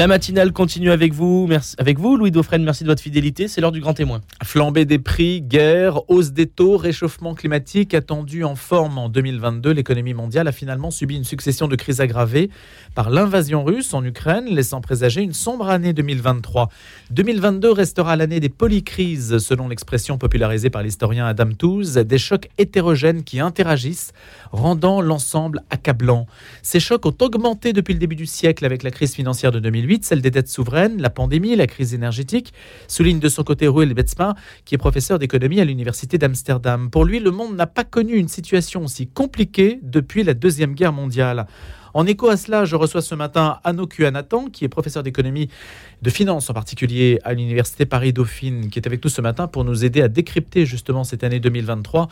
La 0.00 0.06
matinale 0.06 0.50
continue 0.54 0.90
avec 0.90 1.12
vous. 1.12 1.44
Merci, 1.46 1.74
avec 1.76 1.98
vous, 1.98 2.16
Louis 2.16 2.30
Dauphren. 2.30 2.64
Merci 2.64 2.84
de 2.84 2.88
votre 2.88 3.02
fidélité. 3.02 3.48
C'est 3.48 3.60
l'heure 3.60 3.70
du 3.70 3.82
grand 3.82 3.92
témoin. 3.92 4.22
Flambée 4.42 4.86
des 4.86 4.98
prix, 4.98 5.42
guerre, 5.42 6.08
hausse 6.08 6.32
des 6.32 6.46
taux, 6.46 6.78
réchauffement 6.78 7.34
climatique 7.34 7.92
attendu 7.92 8.42
en 8.42 8.54
forme 8.54 8.96
en 8.96 9.10
2022. 9.10 9.72
L'économie 9.72 10.14
mondiale 10.14 10.48
a 10.48 10.52
finalement 10.52 10.90
subi 10.90 11.16
une 11.16 11.24
succession 11.24 11.68
de 11.68 11.76
crises 11.76 12.00
aggravées 12.00 12.48
par 12.94 13.10
l'invasion 13.10 13.62
russe 13.62 13.92
en 13.92 14.02
Ukraine, 14.02 14.46
laissant 14.46 14.80
présager 14.80 15.20
une 15.20 15.34
sombre 15.34 15.68
année 15.68 15.92
2023. 15.92 16.70
2022 17.10 17.70
restera 17.70 18.16
l'année 18.16 18.40
des 18.40 18.48
polycrises, 18.48 19.36
selon 19.36 19.68
l'expression 19.68 20.16
popularisée 20.16 20.70
par 20.70 20.82
l'historien 20.82 21.26
Adam 21.26 21.52
Tooze, 21.52 21.96
des 21.96 22.16
chocs 22.16 22.48
hétérogènes 22.56 23.22
qui 23.22 23.38
interagissent, 23.38 24.14
rendant 24.50 25.02
l'ensemble 25.02 25.62
accablant. 25.68 26.26
Ces 26.62 26.80
chocs 26.80 27.04
ont 27.04 27.16
augmenté 27.20 27.74
depuis 27.74 27.92
le 27.92 27.98
début 28.00 28.16
du 28.16 28.24
siècle 28.24 28.64
avec 28.64 28.82
la 28.82 28.90
crise 28.90 29.14
financière 29.14 29.52
de 29.52 29.58
2008 29.58 29.89
celle 30.04 30.22
des 30.22 30.30
dettes 30.30 30.48
souveraines, 30.48 31.00
la 31.00 31.10
pandémie, 31.10 31.56
la 31.56 31.66
crise 31.66 31.94
énergétique, 31.94 32.52
souligne 32.88 33.18
de 33.18 33.28
son 33.28 33.42
côté 33.42 33.66
Ruel 33.66 33.92
Betzma, 33.94 34.34
qui 34.64 34.74
est 34.74 34.78
professeur 34.78 35.18
d'économie 35.18 35.60
à 35.60 35.64
l'université 35.64 36.18
d'Amsterdam. 36.18 36.90
Pour 36.90 37.04
lui, 37.04 37.18
le 37.18 37.30
monde 37.30 37.56
n'a 37.56 37.66
pas 37.66 37.84
connu 37.84 38.14
une 38.14 38.28
situation 38.28 38.84
aussi 38.84 39.08
compliquée 39.08 39.80
depuis 39.82 40.22
la 40.22 40.34
Deuxième 40.34 40.74
Guerre 40.74 40.92
mondiale. 40.92 41.46
En 41.92 42.06
écho 42.06 42.28
à 42.28 42.36
cela, 42.36 42.64
je 42.64 42.76
reçois 42.76 43.02
ce 43.02 43.14
matin 43.14 43.58
Anno 43.64 43.88
Nathan, 44.12 44.46
qui 44.46 44.64
est 44.64 44.68
professeur 44.68 45.02
d'économie 45.02 45.48
de 46.02 46.10
finance 46.10 46.48
en 46.48 46.54
particulier 46.54 47.18
à 47.24 47.34
l'université 47.34 47.86
Paris-Dauphine, 47.86 48.70
qui 48.70 48.78
est 48.78 48.86
avec 48.86 49.02
nous 49.02 49.10
ce 49.10 49.20
matin 49.20 49.48
pour 49.48 49.64
nous 49.64 49.84
aider 49.84 50.00
à 50.00 50.08
décrypter 50.08 50.66
justement 50.66 51.04
cette 51.04 51.24
année 51.24 51.40
2023 51.40 52.08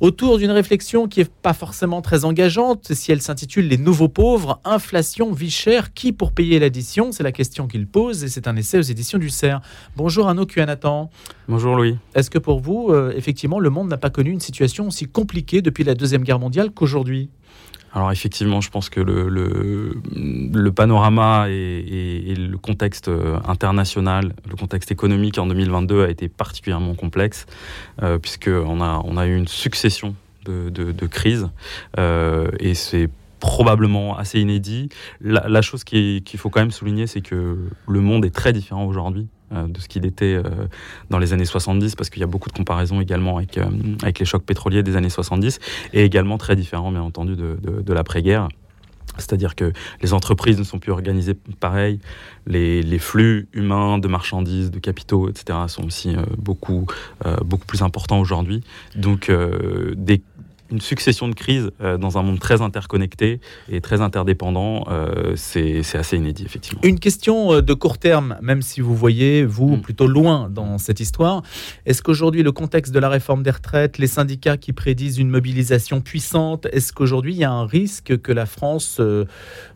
autour 0.00 0.38
d'une 0.38 0.50
réflexion 0.50 1.08
qui 1.08 1.20
n'est 1.20 1.26
pas 1.26 1.52
forcément 1.52 2.00
très 2.00 2.24
engageante, 2.24 2.92
si 2.94 3.12
elle 3.12 3.20
s'intitule 3.20 3.68
Les 3.68 3.76
nouveaux 3.76 4.08
pauvres, 4.08 4.58
inflation, 4.64 5.32
vie 5.32 5.50
chère, 5.50 5.92
qui 5.92 6.12
pour 6.12 6.32
payer 6.32 6.58
l'addition? 6.58 7.12
C'est 7.12 7.22
la 7.22 7.32
question 7.32 7.68
qu'il 7.68 7.86
pose 7.86 8.24
et 8.24 8.28
c'est 8.28 8.48
un 8.48 8.56
essai 8.56 8.78
aux 8.78 8.82
éditions 8.82 9.18
du 9.18 9.28
CERF. 9.28 9.62
Bonjour 9.96 10.26
Arnaud 10.26 10.46
Cuanatan. 10.46 11.10
Bonjour 11.48 11.76
Louis. 11.76 11.98
Est-ce 12.14 12.30
que 12.30 12.38
pour 12.38 12.60
vous, 12.60 12.88
euh, 12.88 13.12
effectivement, 13.14 13.60
le 13.60 13.68
monde 13.68 13.88
n'a 13.88 13.98
pas 13.98 14.10
connu 14.10 14.30
une 14.30 14.40
situation 14.40 14.88
aussi 14.88 15.06
compliquée 15.06 15.60
depuis 15.60 15.84
la 15.84 15.94
Deuxième 15.94 16.22
Guerre 16.22 16.38
mondiale 16.38 16.70
qu'aujourd'hui? 16.70 17.28
Alors 17.92 18.12
effectivement, 18.12 18.60
je 18.60 18.70
pense 18.70 18.88
que 18.88 19.00
le, 19.00 19.28
le, 19.28 20.72
panorama 20.72 21.46
et, 21.48 22.34
le 22.36 22.56
contexte 22.56 23.08
euh, 23.08 23.38
international, 23.46 24.32
le 24.48 24.54
contexte 24.54 24.92
économique 24.92 25.38
en 25.38 25.46
2022 25.46 26.04
a 26.04 26.08
été 26.08 26.28
particulièrement 26.28 26.94
complexe, 26.94 27.46
euh, 28.02 28.18
puisqu'on 28.18 28.80
a, 28.80 29.02
on 29.04 29.16
a 29.16 29.26
eu 29.26 29.36
une 29.36 29.48
succession 29.48 30.14
de, 30.44 30.68
de, 30.68 31.06
crises, 31.06 31.48
euh, 31.98 32.50
et 32.58 32.74
c'est 32.74 33.08
probablement 33.40 34.16
assez 34.16 34.40
inédit. 34.40 34.88
La, 35.20 35.62
chose 35.62 35.84
qu'il 35.84 36.22
faut 36.36 36.50
quand 36.50 36.60
même 36.60 36.70
souligner, 36.70 37.06
c'est 37.06 37.20
que 37.20 37.58
le 37.88 38.00
monde 38.00 38.24
est 38.24 38.34
très 38.34 38.52
différent 38.52 38.84
aujourd'hui 38.84 39.28
de 39.50 39.80
ce 39.80 39.88
qu'il 39.88 40.06
était 40.06 40.34
euh, 40.34 40.42
dans 41.10 41.18
les 41.18 41.32
années 41.32 41.44
70, 41.44 41.96
parce 41.96 42.10
qu'il 42.10 42.20
y 42.20 42.24
a 42.24 42.28
beaucoup 42.28 42.48
de 42.48 42.54
comparaisons 42.54 43.00
également 43.00 43.38
avec, 43.38 43.58
euh, 43.58 43.64
avec 44.02 44.18
les 44.18 44.24
chocs 44.24 44.44
pétroliers 44.44 44.82
des 44.82 44.96
années 44.96 45.10
70, 45.10 45.58
et 45.92 46.04
également 46.04 46.38
très 46.38 46.56
différents, 46.56 46.92
bien 46.92 47.02
entendu, 47.02 47.36
de, 47.36 47.58
de, 47.62 47.92
l'après-guerre. 47.92 48.48
C'est-à-dire 49.18 49.56
que 49.56 49.72
les 50.02 50.12
entreprises 50.12 50.58
ne 50.58 50.62
sont 50.62 50.78
plus 50.78 50.92
organisées 50.92 51.34
pareil, 51.58 51.98
les, 52.46 52.80
les, 52.82 52.98
flux 52.98 53.48
humains 53.52 53.98
de 53.98 54.06
marchandises, 54.06 54.70
de 54.70 54.78
capitaux, 54.78 55.28
etc. 55.28 55.58
sont 55.66 55.84
aussi 55.84 56.14
beaucoup, 56.38 56.86
beaucoup 57.44 57.66
plus 57.66 57.82
importants 57.82 58.20
aujourd'hui. 58.20 58.62
Donc 58.94 59.30
des, 59.96 60.22
une 60.70 60.80
succession 60.80 61.28
de 61.28 61.34
crises 61.34 61.70
euh, 61.80 61.98
dans 61.98 62.18
un 62.18 62.22
monde 62.22 62.38
très 62.38 62.62
interconnecté 62.62 63.40
et 63.70 63.80
très 63.80 64.00
interdépendant, 64.00 64.86
euh, 64.88 65.34
c'est 65.36 65.82
assez 65.94 66.16
inédit, 66.16 66.44
effectivement. 66.44 66.80
Une 66.84 66.98
question 66.98 67.52
euh, 67.52 67.62
de 67.62 67.74
court 67.74 67.98
terme, 67.98 68.36
même 68.40 68.62
si 68.62 68.80
vous 68.80 68.94
voyez, 68.94 69.44
vous, 69.44 69.76
mm. 69.76 69.80
plutôt 69.80 70.06
loin 70.06 70.48
dans 70.50 70.78
cette 70.78 71.00
histoire. 71.00 71.42
Est-ce 71.86 72.02
qu'aujourd'hui, 72.02 72.42
le 72.42 72.52
contexte 72.52 72.92
de 72.92 72.98
la 72.98 73.08
réforme 73.08 73.42
des 73.42 73.50
retraites, 73.50 73.98
les 73.98 74.06
syndicats 74.06 74.56
qui 74.56 74.72
prédisent 74.72 75.18
une 75.18 75.30
mobilisation 75.30 76.00
puissante, 76.00 76.66
est-ce 76.72 76.92
qu'aujourd'hui, 76.92 77.34
il 77.34 77.38
y 77.38 77.44
a 77.44 77.50
un 77.50 77.66
risque 77.66 78.20
que 78.20 78.32
la 78.32 78.46
France 78.46 79.00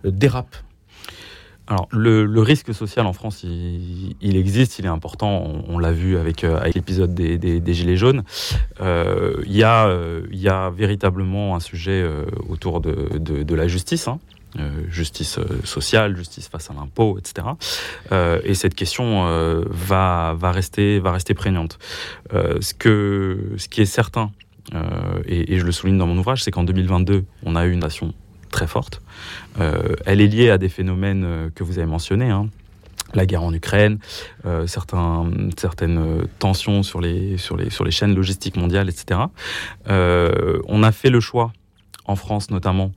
dérape? 0.04 0.56
Alors, 1.66 1.88
le, 1.92 2.40
risque 2.40 2.74
social 2.74 3.06
en 3.06 3.14
France, 3.14 3.42
il, 3.42 4.36
existe, 4.36 4.78
il 4.78 4.84
est 4.84 4.88
important. 4.88 5.42
On, 5.66 5.78
l'a 5.78 5.92
vu 5.92 6.18
avec, 6.18 6.44
euh, 6.44 6.60
l'épisode 6.74 7.14
des, 7.14 7.74
Gilets 7.74 7.96
jaunes. 7.96 8.22
Euh, 8.80 9.42
euh, 9.64 10.26
il 10.30 10.38
y 10.38 10.48
a 10.48 10.70
véritablement 10.70 11.56
un 11.56 11.60
sujet 11.60 12.04
autour 12.48 12.80
de, 12.80 13.54
la 13.54 13.66
justice. 13.66 14.08
Hein. 14.08 14.18
justice 14.88 15.38
sociale, 15.64 16.16
justice 16.16 16.48
face 16.48 16.70
à 16.70 16.74
l'impôt, 16.74 17.18
etc. 17.18 17.46
et 18.44 18.54
cette 18.54 18.74
question 18.74 19.24
va, 19.70 20.36
rester, 20.42 21.00
prégnante. 21.34 21.78
ce, 22.30 22.74
qui 22.74 23.80
est 23.80 23.86
certain, 23.86 24.32
et, 25.26 25.58
je 25.58 25.64
le 25.64 25.72
souligne 25.72 25.96
dans 25.96 26.06
mon 26.06 26.18
ouvrage, 26.18 26.42
c'est 26.42 26.50
qu'en 26.50 26.64
2022, 26.64 27.24
on 27.44 27.56
a 27.56 27.64
eu 27.64 27.72
une 27.72 27.80
nation 27.80 28.12
très 28.54 28.66
forte. 28.68 29.02
Euh, 29.60 29.96
elle 30.06 30.20
est 30.20 30.28
liée 30.28 30.50
à 30.50 30.58
des 30.58 30.68
phénomènes 30.68 31.24
euh, 31.24 31.50
que 31.54 31.64
vous 31.64 31.78
avez 31.78 31.88
mentionnés. 31.88 32.30
Hein. 32.30 32.48
la 33.14 33.26
guerre 33.26 33.42
en 33.42 33.52
Ukraine, 33.52 33.98
euh, 34.46 34.66
certaines 34.66 36.26
tensions 36.38 36.82
sur 36.82 37.00
les, 37.00 37.36
chaînes 37.90 38.14
logistiques 38.14 38.56
mondiales, 38.56 38.88
etc. 38.88 39.20
on 39.88 40.82
a 40.82 40.92
fait 40.92 41.10
le 41.10 41.20
choix 41.20 41.52
en 42.06 42.16
France 42.16 42.50
notamment, 42.50 42.92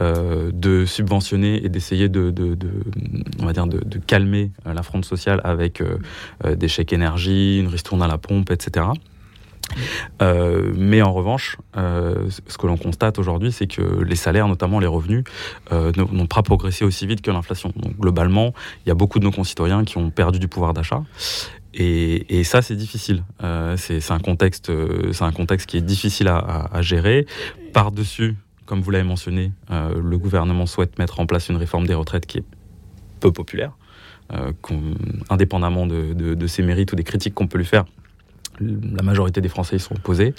de 0.00 0.86
subventionner 0.86 1.62
et 1.64 1.68
d'essayer 1.68 2.08
de, 2.08 2.30
de, 2.30 3.98
calmer 4.06 4.50
la 4.64 4.82
fronde 4.82 5.04
sociale 5.04 5.40
avec 5.44 5.82
des 6.44 6.68
chèques 6.68 6.94
énergie, 6.94 7.58
une 7.58 7.68
ristourne 7.68 8.02
à 8.02 8.08
la 8.08 8.18
pompe, 8.18 8.50
etc. 8.50 8.86
Euh, 10.22 10.72
mais 10.76 11.02
en 11.02 11.12
revanche, 11.12 11.56
euh, 11.76 12.28
ce 12.46 12.58
que 12.58 12.66
l'on 12.66 12.76
constate 12.76 13.18
aujourd'hui, 13.18 13.52
c'est 13.52 13.66
que 13.66 14.02
les 14.02 14.16
salaires, 14.16 14.48
notamment 14.48 14.80
les 14.80 14.86
revenus, 14.86 15.24
euh, 15.72 15.92
n'ont 15.96 16.26
pas 16.26 16.42
progressé 16.42 16.84
aussi 16.84 17.06
vite 17.06 17.22
que 17.22 17.30
l'inflation. 17.30 17.72
Donc 17.76 17.98
globalement, 17.98 18.54
il 18.84 18.88
y 18.88 18.92
a 18.92 18.94
beaucoup 18.94 19.18
de 19.18 19.24
nos 19.24 19.30
concitoyens 19.30 19.84
qui 19.84 19.98
ont 19.98 20.10
perdu 20.10 20.38
du 20.38 20.48
pouvoir 20.48 20.74
d'achat. 20.74 21.02
Et, 21.78 22.42
ça, 22.44 22.62
c'est 22.62 22.74
difficile. 22.74 23.22
c'est 23.76 24.10
un 24.10 24.18
contexte, 24.18 24.72
c'est 25.12 25.24
un 25.24 25.32
contexte 25.32 25.68
qui 25.68 25.76
est 25.76 25.82
difficile 25.82 26.28
à, 26.28 26.80
gérer. 26.80 27.26
Par-dessus, 27.74 28.34
comme 28.64 28.80
vous 28.80 28.90
l'avez 28.90 29.04
mentionné, 29.04 29.52
le 29.70 30.16
gouvernement 30.16 30.64
souhaite 30.64 30.98
mettre 30.98 31.20
en 31.20 31.26
place 31.26 31.50
une 31.50 31.56
réforme 31.56 31.86
des 31.86 31.92
retraites 31.92 32.24
qui 32.24 32.38
est 32.38 32.44
peu 33.20 33.30
populaire, 33.30 33.72
indépendamment 35.28 35.86
de, 35.86 36.14
de 36.14 36.46
ses 36.46 36.62
mérites 36.62 36.94
ou 36.94 36.96
des 36.96 37.04
critiques 37.04 37.34
qu'on 37.34 37.46
peut 37.46 37.58
lui 37.58 37.66
faire 37.66 37.84
la 38.60 39.02
majorité 39.02 39.40
des 39.40 39.48
Français 39.48 39.76
y 39.76 39.80
sont 39.80 39.94
opposés. 39.94 40.34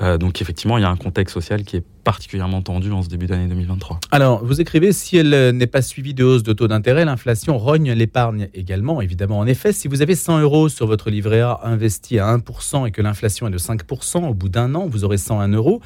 Euh, 0.00 0.18
donc 0.18 0.40
effectivement, 0.40 0.78
il 0.78 0.82
y 0.82 0.84
a 0.84 0.90
un 0.90 0.96
contexte 0.96 1.34
social 1.34 1.62
qui 1.64 1.76
est 1.76 1.84
particulièrement 2.04 2.62
tendu 2.62 2.90
en 2.90 3.02
ce 3.02 3.08
début 3.08 3.26
d'année 3.26 3.48
2023. 3.48 4.00
Alors, 4.10 4.42
vous 4.44 4.60
écrivez, 4.60 4.92
si 4.92 5.18
elle 5.18 5.54
n'est 5.54 5.66
pas 5.66 5.82
suivie 5.82 6.14
de 6.14 6.24
hausse 6.24 6.42
de 6.42 6.52
taux 6.54 6.68
d'intérêt, 6.68 7.04
l'inflation 7.04 7.58
rogne 7.58 7.92
l'épargne 7.92 8.48
également, 8.54 9.02
évidemment. 9.02 9.38
En 9.38 9.46
effet, 9.46 9.72
si 9.72 9.88
vous 9.88 10.00
avez 10.00 10.14
100 10.14 10.40
euros 10.40 10.68
sur 10.68 10.86
votre 10.86 11.10
livret 11.10 11.40
A 11.40 11.60
investi 11.64 12.18
à 12.18 12.34
1% 12.34 12.86
et 12.86 12.90
que 12.92 13.02
l'inflation 13.02 13.48
est 13.48 13.50
de 13.50 13.58
5%, 13.58 14.26
au 14.26 14.34
bout 14.34 14.48
d'un 14.48 14.74
an, 14.74 14.86
vous 14.86 15.04
aurez 15.04 15.18
101 15.18 15.48
euros 15.48 15.82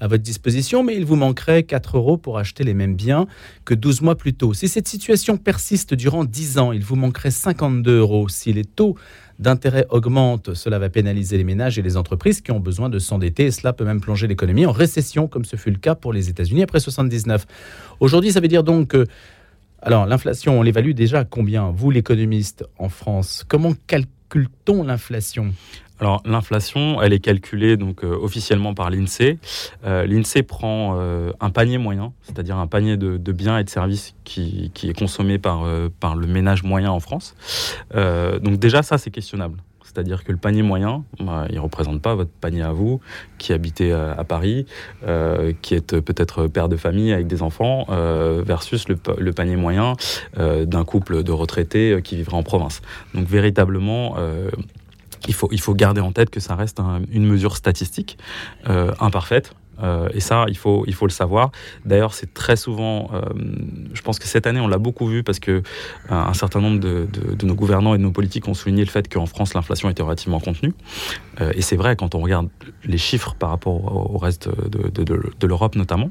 à 0.00 0.06
votre 0.06 0.22
disposition, 0.22 0.82
mais 0.82 0.96
il 0.96 1.04
vous 1.04 1.16
manquerait 1.16 1.62
4 1.62 1.96
euros 1.96 2.16
pour 2.18 2.38
acheter 2.38 2.64
les 2.64 2.74
mêmes 2.74 2.94
biens 2.94 3.26
que 3.64 3.74
12 3.74 4.02
mois 4.02 4.16
plus 4.16 4.34
tôt. 4.34 4.52
Si 4.54 4.68
cette 4.68 4.88
situation 4.88 5.36
persiste 5.36 5.94
durant 5.94 6.24
10 6.24 6.58
ans, 6.58 6.72
il 6.72 6.84
vous 6.84 6.96
manquerait 6.96 7.30
52 7.30 7.98
euros. 7.98 8.28
Si 8.28 8.52
les 8.52 8.64
taux 8.64 8.96
d'intérêt 9.38 9.86
augmentent, 9.90 10.54
cela 10.54 10.78
va 10.78 10.88
pénaliser 10.88 11.36
les 11.36 11.44
ménages 11.44 11.78
et 11.78 11.82
les 11.82 11.96
entreprises 11.96 12.40
qui 12.40 12.52
ont 12.52 12.60
besoin 12.60 12.88
de 12.88 12.98
s'endetter. 12.98 13.46
Et 13.46 13.50
cela 13.50 13.72
peut 13.72 13.84
même 13.84 14.00
plonger 14.00 14.26
l'économie 14.26 14.66
en 14.66 14.72
récession, 14.72 15.28
comme 15.28 15.44
ce 15.44 15.56
fut 15.56 15.70
le 15.70 15.78
cas 15.78 15.94
pour 15.94 16.12
les 16.12 16.28
États-Unis 16.28 16.62
après 16.62 16.80
79. 16.80 17.46
Aujourd'hui, 18.00 18.32
ça 18.32 18.40
veut 18.40 18.48
dire 18.48 18.64
donc 18.64 18.88
que 18.88 19.06
alors, 19.86 20.06
l'inflation, 20.06 20.58
on 20.58 20.62
l'évalue 20.62 20.92
déjà 20.92 21.20
à 21.20 21.24
combien? 21.24 21.70
Vous, 21.70 21.90
l'économiste 21.90 22.64
en 22.78 22.88
France, 22.88 23.44
comment 23.46 23.74
calcule-t-on 23.86 24.82
l'inflation? 24.82 25.52
L'inflation, 26.24 27.00
elle 27.02 27.12
est 27.12 27.20
calculée 27.20 27.76
donc 27.76 28.04
euh, 28.04 28.16
officiellement 28.20 28.74
par 28.74 28.90
l'Insee. 28.90 29.38
Euh, 29.84 30.06
L'Insee 30.06 30.42
prend 30.42 30.96
euh, 30.98 31.32
un 31.40 31.50
panier 31.50 31.78
moyen, 31.78 32.12
c'est-à-dire 32.22 32.56
un 32.58 32.66
panier 32.66 32.96
de, 32.96 33.32
biens 33.32 33.58
et 33.58 33.64
de 33.64 33.70
services 33.70 34.14
qui, 34.24 34.70
est 34.82 34.98
consommé 34.98 35.38
par, 35.38 35.64
le 35.64 36.26
ménage 36.26 36.62
moyen 36.62 36.90
en 36.90 37.00
France. 37.00 37.34
donc 37.92 38.58
déjà 38.58 38.82
ça 38.82 38.98
c'est 38.98 39.10
questionnable. 39.10 39.58
C'est-à-dire 39.82 40.24
que 40.24 40.32
le 40.32 40.38
panier 40.38 40.62
moyen, 40.62 41.04
bah, 41.20 41.46
il 41.50 41.54
ne 41.54 41.60
représente 41.60 42.02
pas 42.02 42.16
votre 42.16 42.30
panier 42.30 42.62
à 42.62 42.72
vous, 42.72 43.00
qui 43.38 43.52
habitez 43.52 43.92
à, 43.92 44.24
Paris, 44.24 44.66
qui 45.62 45.74
êtes 45.74 46.00
peut-être 46.00 46.48
père 46.48 46.68
de 46.68 46.76
famille 46.76 47.12
avec 47.12 47.28
des 47.28 47.42
enfants, 47.42 47.86
versus 47.88 48.88
le, 48.88 49.32
panier 49.32 49.56
moyen 49.56 49.94
d'un 50.36 50.84
couple 50.84 51.22
de 51.22 51.32
retraités 51.32 52.00
qui 52.02 52.16
vivrait 52.16 52.36
en 52.36 52.42
province. 52.42 52.82
Donc 53.14 53.28
véritablement, 53.28 54.16
il 55.28 55.34
faut, 55.34 55.48
il 55.52 55.60
faut 55.60 55.74
garder 55.74 56.00
en 56.00 56.12
tête 56.12 56.30
que 56.30 56.40
ça 56.40 56.54
reste 56.54 56.80
une 57.10 57.26
mesure 57.26 57.56
statistique 57.56 58.18
euh, 58.68 58.92
imparfaite, 59.00 59.54
Euh, 59.82 60.08
et 60.14 60.20
ça, 60.20 60.44
il 60.46 60.56
faut, 60.56 60.84
il 60.86 60.94
faut 60.94 61.06
le 61.06 61.10
savoir. 61.12 61.50
D'ailleurs, 61.84 62.14
c'est 62.14 62.32
très 62.32 62.54
souvent, 62.54 63.10
euh, 63.12 63.22
je 63.92 64.02
pense 64.02 64.20
que 64.20 64.28
cette 64.28 64.46
année, 64.46 64.60
on 64.60 64.68
l'a 64.68 64.78
beaucoup 64.78 65.08
vu 65.08 65.24
parce 65.24 65.40
que 65.40 65.64
un 66.08 66.32
certain 66.32 66.60
nombre 66.60 66.78
de, 66.78 67.08
de, 67.10 67.44
nos 67.44 67.56
gouvernants 67.56 67.92
et 67.92 67.98
de 67.98 68.02
nos 68.04 68.12
politiques 68.12 68.46
ont 68.46 68.54
souligné 68.54 68.84
le 68.84 68.90
fait 68.90 69.12
qu'en 69.12 69.26
France, 69.26 69.52
l'inflation 69.52 69.90
était 69.90 70.04
relativement 70.04 70.38
contenue. 70.38 70.74
et 71.40 71.60
c'est 71.60 71.76
vrai 71.76 71.96
quand 71.96 72.14
on 72.14 72.20
regarde 72.20 72.50
les 72.84 72.98
chiffres 72.98 73.34
par 73.34 73.50
rapport 73.50 74.14
au 74.14 74.16
reste 74.16 74.48
de, 74.48 75.02
de 75.42 75.46
l'Europe 75.46 75.74
notamment. 75.74 76.10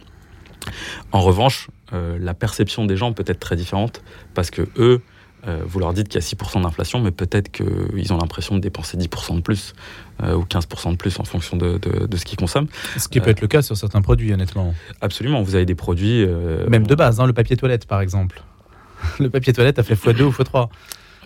En 1.14 1.22
revanche, 1.22 1.70
la 1.92 2.34
perception 2.34 2.86
des 2.86 2.98
gens 2.98 3.14
peut 3.14 3.26
être 3.28 3.40
très 3.40 3.56
différente 3.56 4.02
parce 4.34 4.52
que 4.52 4.64
eux, 4.78 5.02
vous 5.46 5.80
leur 5.80 5.94
dites 5.94 6.08
qu'il 6.08 6.22
y 6.22 6.24
a 6.24 6.26
6% 6.26 6.62
d'inflation, 6.62 7.02
mais 7.02 7.12
peut-être 7.12 7.52
qu'ils 7.52 8.14
ont 8.14 8.18
l'impression 8.18 8.56
de 8.56 8.62
dépenser 8.62 8.98
10% 8.98 9.36
de 9.36 9.42
plus 9.42 9.74
euh, 10.22 10.36
ou 10.36 10.44
15% 10.44 10.92
de 10.92 10.96
plus 10.96 11.20
en 11.20 11.24
fonction 11.24 11.58
de, 11.58 11.80
ce 12.16 12.24
qu'ils 12.24 12.38
consomment. 12.38 12.68
Ce 12.98 13.08
qui 13.08 13.20
peut 13.20 13.32
être 13.32 13.42
le 13.42 13.48
cas 13.48 13.62
sur 13.62 13.76
certains 13.76 14.02
produits, 14.02 14.32
honnêtement. 14.32 14.74
Absolument, 15.02 15.42
vous 15.42 15.56
avez 15.56 15.66
des 15.66 15.76
produits... 15.76 16.24
Euh, 16.24 16.68
Même 16.70 16.88
de 16.88 16.96
base, 16.96 17.20
hein, 17.20 17.26
le 17.26 17.34
papier 17.34 17.58
toilette 17.58 17.88
par 17.88 18.00
exemple. 18.00 18.42
le 19.20 19.30
papier 19.30 19.54
toilette 19.54 19.80
a 19.80 19.84
fait 19.84 19.96
x2 19.96 20.22
ou 20.22 20.32
x3. 20.32 20.70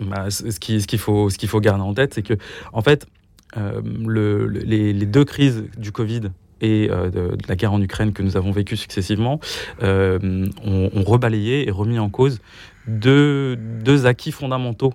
Bah, 0.02 0.30
ce 0.30 0.60
qu'il 0.60 0.82
ce 0.82 0.98
faut, 0.98 1.28
qu'il 1.28 1.50
faut 1.50 1.60
garder 1.60 1.82
en 1.82 1.94
tête, 1.94 2.14
c'est 2.14 2.24
que, 2.24 2.36
en 2.72 2.82
fait, 2.82 3.08
le, 3.56 4.48
les, 4.48 4.94
deux 5.06 5.26
crises 5.26 5.66
du 5.78 5.92
Covid 5.92 6.30
et 6.62 6.88
de, 6.88 7.38
la 7.48 7.56
guerre 7.56 7.74
en 7.74 7.82
Ukraine 7.82 8.14
que 8.14 8.22
nous 8.22 8.38
avons 8.38 8.52
vécues 8.52 8.78
successivement 8.78 9.40
ont, 9.82 10.50
ont, 10.64 11.04
rebalayé 11.04 11.68
et 11.68 11.72
remis 11.72 11.98
en 11.98 12.10
cause 12.10 12.40
deux, 12.88 14.06
acquis 14.06 14.32
fondamentaux 14.32 14.94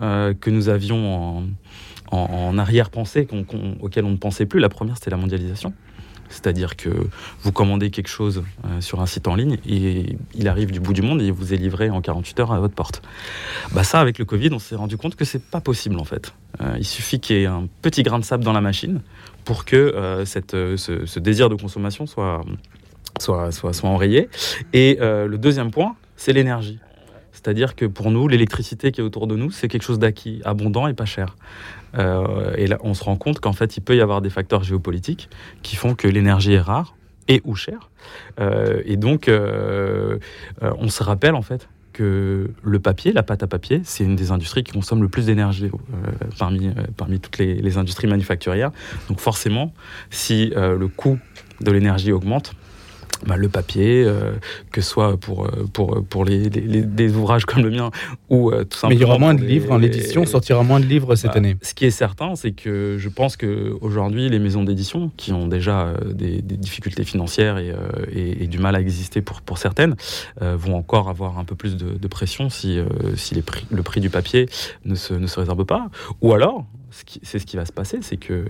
euh, 0.00 0.34
que 0.34 0.50
nous 0.50 0.68
avions 0.68 1.50
en, 2.10 2.58
arrière-pensée, 2.58 3.26
auxquels 3.80 4.04
on 4.04 4.10
ne 4.10 4.16
pensait 4.16 4.46
plus. 4.46 4.60
La 4.60 4.68
première, 4.68 4.96
c'était 4.96 5.10
la 5.10 5.16
mondialisation. 5.16 5.72
C'est-à-dire 6.28 6.76
que 6.76 6.88
vous 7.42 7.52
commandez 7.52 7.90
quelque 7.90 8.08
chose 8.08 8.42
euh, 8.64 8.80
sur 8.80 9.02
un 9.02 9.06
site 9.06 9.28
en 9.28 9.34
ligne 9.34 9.58
et 9.66 10.16
il 10.34 10.48
arrive 10.48 10.70
du 10.70 10.80
bout 10.80 10.94
du 10.94 11.02
monde 11.02 11.20
et 11.20 11.26
il 11.26 11.32
vous 11.32 11.52
est 11.52 11.58
livré 11.58 11.90
en 11.90 12.00
48 12.00 12.40
heures 12.40 12.52
à 12.52 12.60
votre 12.60 12.74
porte. 12.74 13.02
Bah 13.72 13.84
ça, 13.84 14.00
avec 14.00 14.18
le 14.18 14.24
Covid, 14.24 14.48
on 14.52 14.58
s'est 14.58 14.76
rendu 14.76 14.96
compte 14.96 15.14
que 15.14 15.26
c'est 15.26 15.42
pas 15.42 15.60
possible 15.60 15.98
en 15.98 16.04
fait. 16.04 16.32
Euh, 16.62 16.76
il 16.78 16.86
suffit 16.86 17.20
qu'il 17.20 17.36
y 17.36 17.42
ait 17.42 17.46
un 17.46 17.68
petit 17.82 18.02
grain 18.02 18.18
de 18.18 18.24
sable 18.24 18.44
dans 18.44 18.54
la 18.54 18.62
machine 18.62 19.02
pour 19.44 19.66
que 19.66 20.22
ce, 20.24 20.76
ce, 20.76 21.18
désir 21.18 21.50
de 21.50 21.54
consommation 21.54 22.06
soit, 22.06 22.42
soit, 23.20 23.52
soit, 23.52 23.74
soit 23.74 23.90
enrayé. 23.90 24.30
Et 24.72 24.96
le 25.00 25.36
deuxième 25.36 25.70
point, 25.70 25.96
c'est 26.16 26.32
l'énergie. 26.32 26.78
C'est-à-dire 27.42 27.74
que 27.74 27.86
pour 27.86 28.10
nous, 28.10 28.28
l'électricité 28.28 28.92
qui 28.92 29.00
est 29.00 29.04
autour 29.04 29.26
de 29.26 29.34
nous, 29.34 29.50
c'est 29.50 29.66
quelque 29.66 29.82
chose 29.82 29.98
d'acquis, 29.98 30.40
abondant 30.44 30.86
et 30.86 30.94
pas 30.94 31.04
cher. 31.04 31.36
Euh, 31.98 32.54
et 32.56 32.68
là, 32.68 32.78
on 32.82 32.94
se 32.94 33.02
rend 33.02 33.16
compte 33.16 33.40
qu'en 33.40 33.52
fait, 33.52 33.76
il 33.76 33.80
peut 33.80 33.96
y 33.96 34.00
avoir 34.00 34.22
des 34.22 34.30
facteurs 34.30 34.62
géopolitiques 34.62 35.28
qui 35.62 35.74
font 35.74 35.94
que 35.94 36.06
l'énergie 36.06 36.52
est 36.52 36.60
rare 36.60 36.94
et 37.26 37.40
ou 37.44 37.56
chère. 37.56 37.90
Euh, 38.40 38.82
et 38.84 38.96
donc, 38.96 39.28
euh, 39.28 40.18
on 40.60 40.88
se 40.88 41.02
rappelle 41.02 41.34
en 41.34 41.42
fait 41.42 41.68
que 41.92 42.50
le 42.62 42.78
papier, 42.78 43.12
la 43.12 43.22
pâte 43.22 43.42
à 43.42 43.46
papier, 43.46 43.82
c'est 43.84 44.04
une 44.04 44.16
des 44.16 44.30
industries 44.30 44.62
qui 44.62 44.72
consomme 44.72 45.02
le 45.02 45.08
plus 45.08 45.26
d'énergie 45.26 45.70
parmi, 46.38 46.70
parmi 46.96 47.20
toutes 47.20 47.36
les, 47.36 47.56
les, 47.56 47.76
industries 47.76 48.06
manufacturières. 48.06 48.70
Donc 49.08 49.20
forcément, 49.20 49.74
si 50.08 50.52
le 50.56 50.86
coût 50.88 51.18
de 51.60 51.70
l'énergie 51.70 52.10
augmente, 52.10 52.54
bah, 53.26 53.36
le 53.36 53.48
papier, 53.48 54.04
euh, 54.04 54.32
que 54.70 54.80
ce 54.80 54.90
soit 54.90 55.16
pour, 55.16 55.46
euh, 55.46 55.68
pour, 55.72 56.02
pour 56.04 56.24
les, 56.24 56.48
des 56.50 57.14
ouvrages 57.14 57.44
comme 57.44 57.62
le 57.62 57.70
mien 57.70 57.90
ou 58.28 58.50
euh, 58.50 58.64
tout 58.64 58.78
simplement. 58.78 58.88
Mais 58.88 58.96
il 58.96 59.00
y 59.00 59.04
aura 59.04 59.18
moins 59.18 59.34
de 59.34 59.44
livres, 59.44 59.72
hein, 59.72 59.78
l'édition 59.78 60.26
sortira 60.26 60.62
moins 60.62 60.80
de 60.80 60.86
livres 60.86 61.14
cette 61.14 61.32
bah, 61.32 61.38
année. 61.38 61.56
Ce 61.62 61.74
qui 61.74 61.84
est 61.84 61.90
certain, 61.90 62.34
c'est 62.34 62.52
que 62.52 62.96
je 62.98 63.08
pense 63.08 63.36
qu'aujourd'hui, 63.36 64.28
les 64.28 64.38
maisons 64.38 64.64
d'édition, 64.64 65.10
qui 65.16 65.32
ont 65.32 65.46
déjà 65.46 65.94
des, 66.06 66.42
difficultés 66.42 67.04
financières 67.04 67.58
et, 67.58 67.72
et, 68.12 68.46
du 68.46 68.58
mal 68.58 68.76
à 68.76 68.80
exister 68.80 69.20
pour, 69.20 69.40
pour 69.40 69.58
certaines, 69.58 69.96
vont 70.40 70.76
encore 70.76 71.08
avoir 71.08 71.38
un 71.38 71.44
peu 71.44 71.54
plus 71.54 71.76
de, 71.76 72.08
pression 72.08 72.50
si, 72.50 72.78
si 73.16 73.34
les 73.34 73.42
prix, 73.42 73.66
le 73.70 73.82
prix 73.82 74.00
du 74.00 74.10
papier 74.10 74.48
ne 74.84 74.94
se, 74.94 75.14
ne 75.14 75.26
se 75.26 75.40
réserve 75.40 75.64
pas. 75.64 75.88
Ou 76.20 76.32
alors, 76.34 76.66
c'est 77.22 77.38
ce 77.38 77.46
qui 77.46 77.56
va 77.56 77.64
se 77.64 77.72
passer, 77.72 77.98
c'est 78.02 78.18
que, 78.18 78.44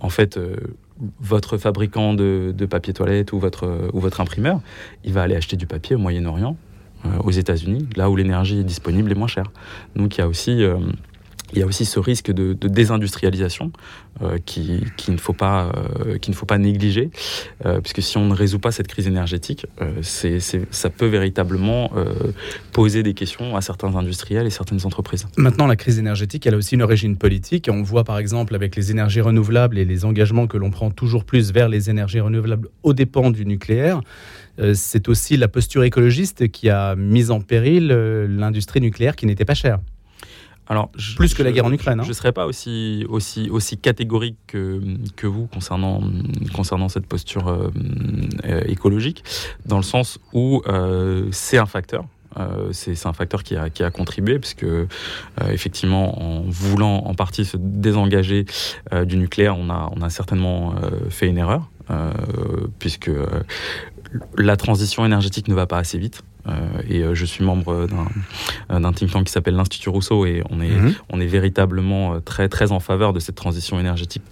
en 0.00 0.08
fait, 0.08 0.38
votre 1.20 1.58
fabricant 1.58 2.14
de, 2.14 2.66
papier 2.68 2.92
toilette 2.92 3.32
ou 3.32 3.38
votre, 3.38 4.20
imprimeur, 4.20 4.60
il 5.04 5.12
va 5.12 5.22
aller 5.22 5.36
acheter 5.36 5.56
du 5.56 5.66
papier 5.66 5.96
au 5.96 5.98
Moyen-Orient, 5.98 6.56
euh, 7.04 7.18
aux 7.24 7.30
États-Unis, 7.30 7.88
là 7.96 8.10
où 8.10 8.16
l'énergie 8.16 8.60
est 8.60 8.64
disponible 8.64 9.10
et 9.12 9.14
moins 9.14 9.28
chère. 9.28 9.50
Donc 9.96 10.16
il 10.16 10.20
y 10.20 10.24
a 10.24 10.28
aussi 10.28 10.62
euh, 10.62 10.76
il 11.52 11.58
y 11.58 11.62
a 11.62 11.66
aussi 11.66 11.84
ce 11.84 11.98
risque 11.98 12.30
de, 12.30 12.52
désindustrialisation 12.52 13.72
euh, 14.22 14.38
qui, 14.44 14.82
ne 15.08 15.16
faut 15.16 15.32
pas, 15.32 15.70
euh, 16.06 16.18
qu'il 16.18 16.32
ne 16.32 16.36
faut 16.36 16.46
pas 16.46 16.58
négliger, 16.58 17.10
euh, 17.64 17.80
puisque 17.80 18.02
si 18.02 18.18
on 18.18 18.26
ne 18.26 18.34
résout 18.34 18.58
pas 18.58 18.70
cette 18.70 18.88
crise 18.88 19.06
énergétique, 19.06 19.66
ça 20.02 20.90
peut 20.90 21.06
véritablement 21.06 21.90
poser 22.72 23.02
des 23.02 23.14
questions 23.14 23.56
à 23.56 23.60
certains 23.60 23.94
industriels 23.96 24.46
et 24.46 24.50
certaines 24.50 24.84
entreprises. 24.84 25.26
Maintenant, 25.36 25.66
la 25.66 25.76
crise 25.76 25.98
énergétique, 25.98 26.46
elle 26.46 26.54
a 26.54 26.56
aussi 26.56 26.74
une 26.74 26.82
origine 26.82 27.16
politique. 27.16 27.68
On 27.72 27.82
voit 27.82 28.04
par 28.04 28.18
exemple 28.18 28.54
avec 28.54 28.76
les 28.76 28.90
énergies 28.90 29.20
renouvelables 29.20 29.78
et 29.78 29.84
les 29.84 30.04
engagements 30.04 30.46
que 30.46 30.56
l'on 30.56 30.70
prend 30.70 30.90
toujours 30.90 31.24
plus 31.24 31.52
vers 31.52 31.68
les 31.68 31.90
énergies 31.90 32.20
renouvelables 32.20 32.68
aux 32.82 32.92
dépens 32.92 33.30
du 33.30 33.46
nucléaire. 33.46 34.00
C'est 34.74 35.08
aussi 35.08 35.36
la 35.36 35.48
posture 35.48 35.84
écologiste 35.84 36.48
qui 36.48 36.68
a 36.68 36.96
mis 36.96 37.30
en 37.30 37.40
péril 37.40 37.88
l'industrie 37.88 38.80
nucléaire 38.80 39.14
qui 39.14 39.26
n'était 39.26 39.44
pas 39.44 39.54
chère. 39.54 39.78
Alors, 40.68 40.90
plus 41.16 41.32
que 41.32 41.42
la 41.42 41.50
guerre 41.50 41.64
en 41.64 41.72
Ukraine. 41.72 42.00
Hein. 42.00 42.04
Je 42.04 42.08
ne 42.08 42.14
serais 42.14 42.32
pas 42.32 42.46
aussi, 42.46 43.06
aussi, 43.08 43.48
aussi 43.50 43.78
catégorique 43.78 44.36
que, 44.46 44.80
que 45.16 45.26
vous 45.26 45.46
concernant, 45.46 46.02
concernant 46.54 46.88
cette 46.90 47.06
posture 47.06 47.48
euh, 47.48 47.70
euh, 48.44 48.60
écologique, 48.66 49.24
dans 49.64 49.78
le 49.78 49.82
sens 49.82 50.18
où 50.34 50.62
euh, 50.66 51.28
c'est 51.32 51.56
un 51.56 51.66
facteur. 51.66 52.04
c'est 52.72 53.06
un 53.06 53.14
facteur 53.14 53.42
qui 53.42 53.56
a, 53.56 53.70
qui 53.70 53.82
a 53.82 53.90
contribué, 53.90 54.38
puisque 54.38 54.66
effectivement, 55.50 56.22
en 56.22 56.42
voulant 56.42 56.98
en 57.06 57.14
partie 57.14 57.44
se 57.44 57.56
désengager 57.56 58.44
du 59.06 59.16
nucléaire, 59.16 59.56
on 59.58 59.70
a, 59.70 59.90
on 59.96 60.02
a 60.02 60.10
certainement 60.10 60.74
fait 61.08 61.26
une 61.26 61.38
erreur, 61.38 61.68
puisque 62.78 63.10
la 64.36 64.56
transition 64.56 65.04
énergétique 65.04 65.48
ne 65.48 65.54
va 65.54 65.66
pas 65.66 65.78
assez 65.78 65.98
vite. 65.98 66.22
Euh, 66.48 66.52
et 66.88 67.02
euh, 67.02 67.14
je 67.14 67.24
suis 67.24 67.44
membre 67.44 67.86
d'un 68.68 68.92
think 68.92 69.10
tank 69.10 69.26
qui 69.26 69.32
s'appelle 69.32 69.54
l'Institut 69.54 69.88
Rousseau 69.88 70.26
et 70.26 70.42
on 70.50 70.60
est, 70.60 70.70
mhm. 70.70 70.94
on 71.10 71.20
est 71.20 71.26
véritablement 71.26 72.14
euh, 72.14 72.20
très, 72.20 72.48
très 72.48 72.72
en 72.72 72.80
faveur 72.80 73.12
de 73.12 73.20
cette 73.20 73.34
transition 73.34 73.78
énergétique 73.78 74.22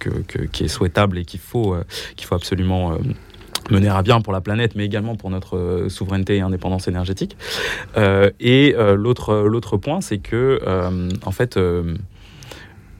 qui 0.51 0.63
est 0.63 0.67
souhaitable 0.67 1.17
et 1.17 1.25
qu'il 1.25 1.39
faut, 1.39 1.75
qu'il 2.15 2.27
faut 2.27 2.35
absolument 2.35 2.97
mener 3.69 3.89
à 3.89 4.01
bien 4.01 4.21
pour 4.21 4.33
la 4.33 4.41
planète, 4.41 4.75
mais 4.75 4.85
également 4.85 5.15
pour 5.15 5.29
notre 5.29 5.87
souveraineté 5.89 6.37
et 6.37 6.41
indépendance 6.41 6.87
énergétique. 6.87 7.37
et 7.95 8.75
l'autre 8.95 9.35
l'autre 9.35 9.77
point, 9.77 10.01
c'est 10.01 10.19
que 10.19 10.59
en 11.25 11.31
fait, 11.31 11.59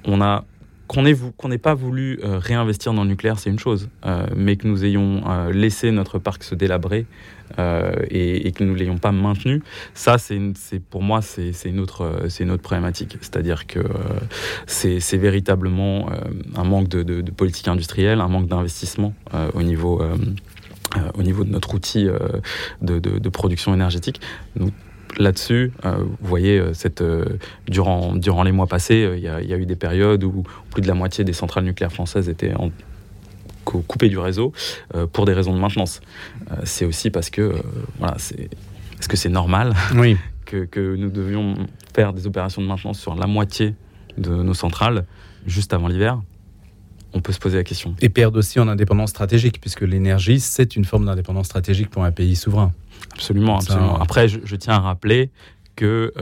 on 0.06 0.22
a 0.22 0.46
qu'on 0.88 1.03
n'ait 1.03 1.58
pas 1.58 1.74
voulu 1.74 2.20
réinvestir 2.24 2.94
dans 2.94 3.03
le 3.03 3.10
nucléaire, 3.10 3.39
c'est 3.39 3.50
une 3.50 3.60
chose, 3.60 3.89
mais 4.36 4.56
que 4.56 4.68
nous 4.68 4.86
ayons 4.86 5.24
laissé 5.51 5.91
notre 5.91 6.20
parc 6.20 6.44
se 6.44 6.56
délabrer 6.56 7.06
euh, 7.60 7.94
et, 8.10 8.51
que 8.51 8.63
nous 8.63 8.74
ne 8.74 8.77
l'ayons 8.77 8.98
pas 8.98 9.12
maintenu, 9.12 9.62
ça, 9.94 10.18
c'est 10.18 10.39
pour 10.89 11.01
moi, 11.01 11.22
c'est 11.22 11.51
une, 11.66 11.80
autre, 11.80 12.27
une 12.39 12.51
autre 12.51 12.63
problématique. 12.63 13.18
C'est-à-dire 13.22 13.68
que 13.68 13.80
euh, 13.80 13.89
c'est 14.68 15.18
véritablement 15.18 16.10
euh, 16.10 16.16
un 16.56 16.63
manque 16.63 16.88
de, 16.88 17.32
politique 17.32 17.68
industrielle, 17.68 18.22
un 18.22 18.27
manque 18.27 18.48
d'investissement 18.48 19.13
au 19.54 19.63
niveau... 19.63 20.01
au 21.16 21.22
niveau 21.22 21.44
de 21.44 21.50
notre 21.50 21.75
outil 21.75 22.08
de, 22.82 23.30
production 23.30 23.74
énergétique. 23.74 24.22
là-dessus, 25.18 25.72
vous 25.84 26.27
voyez, 26.27 26.62
cette, 26.74 27.04
durant, 27.68 28.16
durant 28.16 28.44
les 28.44 28.51
mois 28.51 28.68
passés, 28.68 29.10
il 29.16 29.20
y, 29.20 29.50
y, 29.50 29.54
a 29.54 29.58
eu 29.58 29.66
des 29.66 29.75
périodes 29.75 30.24
où 30.24 30.44
plus 30.72 30.82
de 30.82 30.88
la 30.88 30.94
moitié 30.94 31.24
des 31.24 31.34
centrales 31.34 31.66
nucléaires 31.66 31.92
françaises 31.92 32.30
étaient 32.30 32.54
en, 32.56 32.72
coupé 33.67 34.09
du 34.09 34.17
réseau 34.17 34.53
euh, 34.95 35.07
pour 35.07 35.25
des 35.25 35.33
raisons 35.33 35.53
de 35.53 35.59
maintenance. 35.59 36.01
Euh, 36.51 36.55
c'est 36.63 36.86
aussi 36.86 37.09
parce 37.09 37.29
que, 37.29 37.41
euh, 37.41 37.62
voilà, 38.00 38.15
c'est. 38.17 38.50
Est-ce 39.00 39.07
que 39.07 39.17
c'est 39.17 39.29
normal 39.29 39.75
oui. 39.95 40.17
que, 40.45 40.65
que, 40.65 40.95
nous 40.95 41.09
devions 41.09 41.55
faire 41.93 42.13
des 42.13 42.25
opérations 42.25 42.62
de 42.62 42.67
maintenance 42.67 43.00
sur 43.00 43.13
la 43.15 43.27
moitié 43.27 43.75
de 44.17 44.31
nos 44.31 44.55
centrales 44.55 45.05
juste 45.45 45.74
avant 45.74 45.88
l'hiver 45.88 46.19
on 47.13 47.21
peut 47.21 47.31
se 47.31 47.39
poser 47.39 47.57
la 47.57 47.63
question. 47.63 47.95
Et 48.01 48.09
perdre 48.09 48.38
aussi 48.38 48.59
en 48.59 48.67
indépendance 48.67 49.12
stratégique, 49.12 49.62
puisque 49.62 49.81
l'énergie, 49.81 50.39
c'est 50.39 50.75
une 50.75 50.83
forme 50.83 51.05
d'indépendance 51.05 51.45
stratégique 51.45 51.89
pour 51.89 52.03
un 52.03 52.12
pays 52.12 52.36
souverain. 52.36 52.74
Absolument, 53.13 53.57
absolument. 53.57 53.97
Après, 54.00 54.27
je, 54.27 54.55
tiens 54.55 54.74
à 54.74 54.79
rappeler 54.79 55.31
que... 55.75 56.13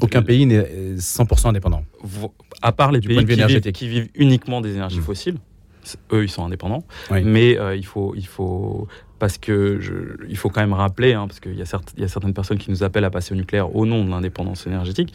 Aucun 0.00 0.22
pays 0.22 0.44
n'est 0.44 0.96
100% 0.96 1.48
indépendant. 1.48 1.84
À 2.60 2.72
part 2.72 2.92
les 2.92 3.00
pays 3.00 3.24
qui 3.24 3.34
vivent, 3.34 3.60
qui 3.60 3.88
vivent, 3.88 4.08
uniquement 4.16 4.60
des 4.60 4.74
énergies 4.74 4.98
mmh. 4.98 5.04
fossiles, 5.04 5.38
eux, 6.12 6.24
ils 6.24 6.28
sont 6.28 6.44
indépendants. 6.44 6.84
Mais 7.10 7.58
euh, 7.58 7.76
il, 7.76 7.86
faut, 7.86 8.14
il 8.16 8.26
faut 8.26 8.88
parce 9.18 9.38
que 9.38 9.80
il 10.28 10.36
faut 10.36 10.50
quand 10.50 10.60
même 10.60 10.72
rappeler, 10.72 11.14
hein, 11.14 11.26
parce 11.26 11.40
qu'il 11.40 11.54
y, 11.54 11.58
y, 11.58 11.62
a 11.62 12.08
certaines 12.08 12.34
personnes 12.34 12.58
qui 12.58 12.70
nous 12.70 12.82
appellent 12.82 13.04
à 13.04 13.10
passer 13.10 13.32
au 13.32 13.36
nucléaire 13.36 13.74
au 13.74 13.86
nom 13.86 14.04
de 14.04 14.10
l'indépendance 14.10 14.66
énergétique. 14.66 15.12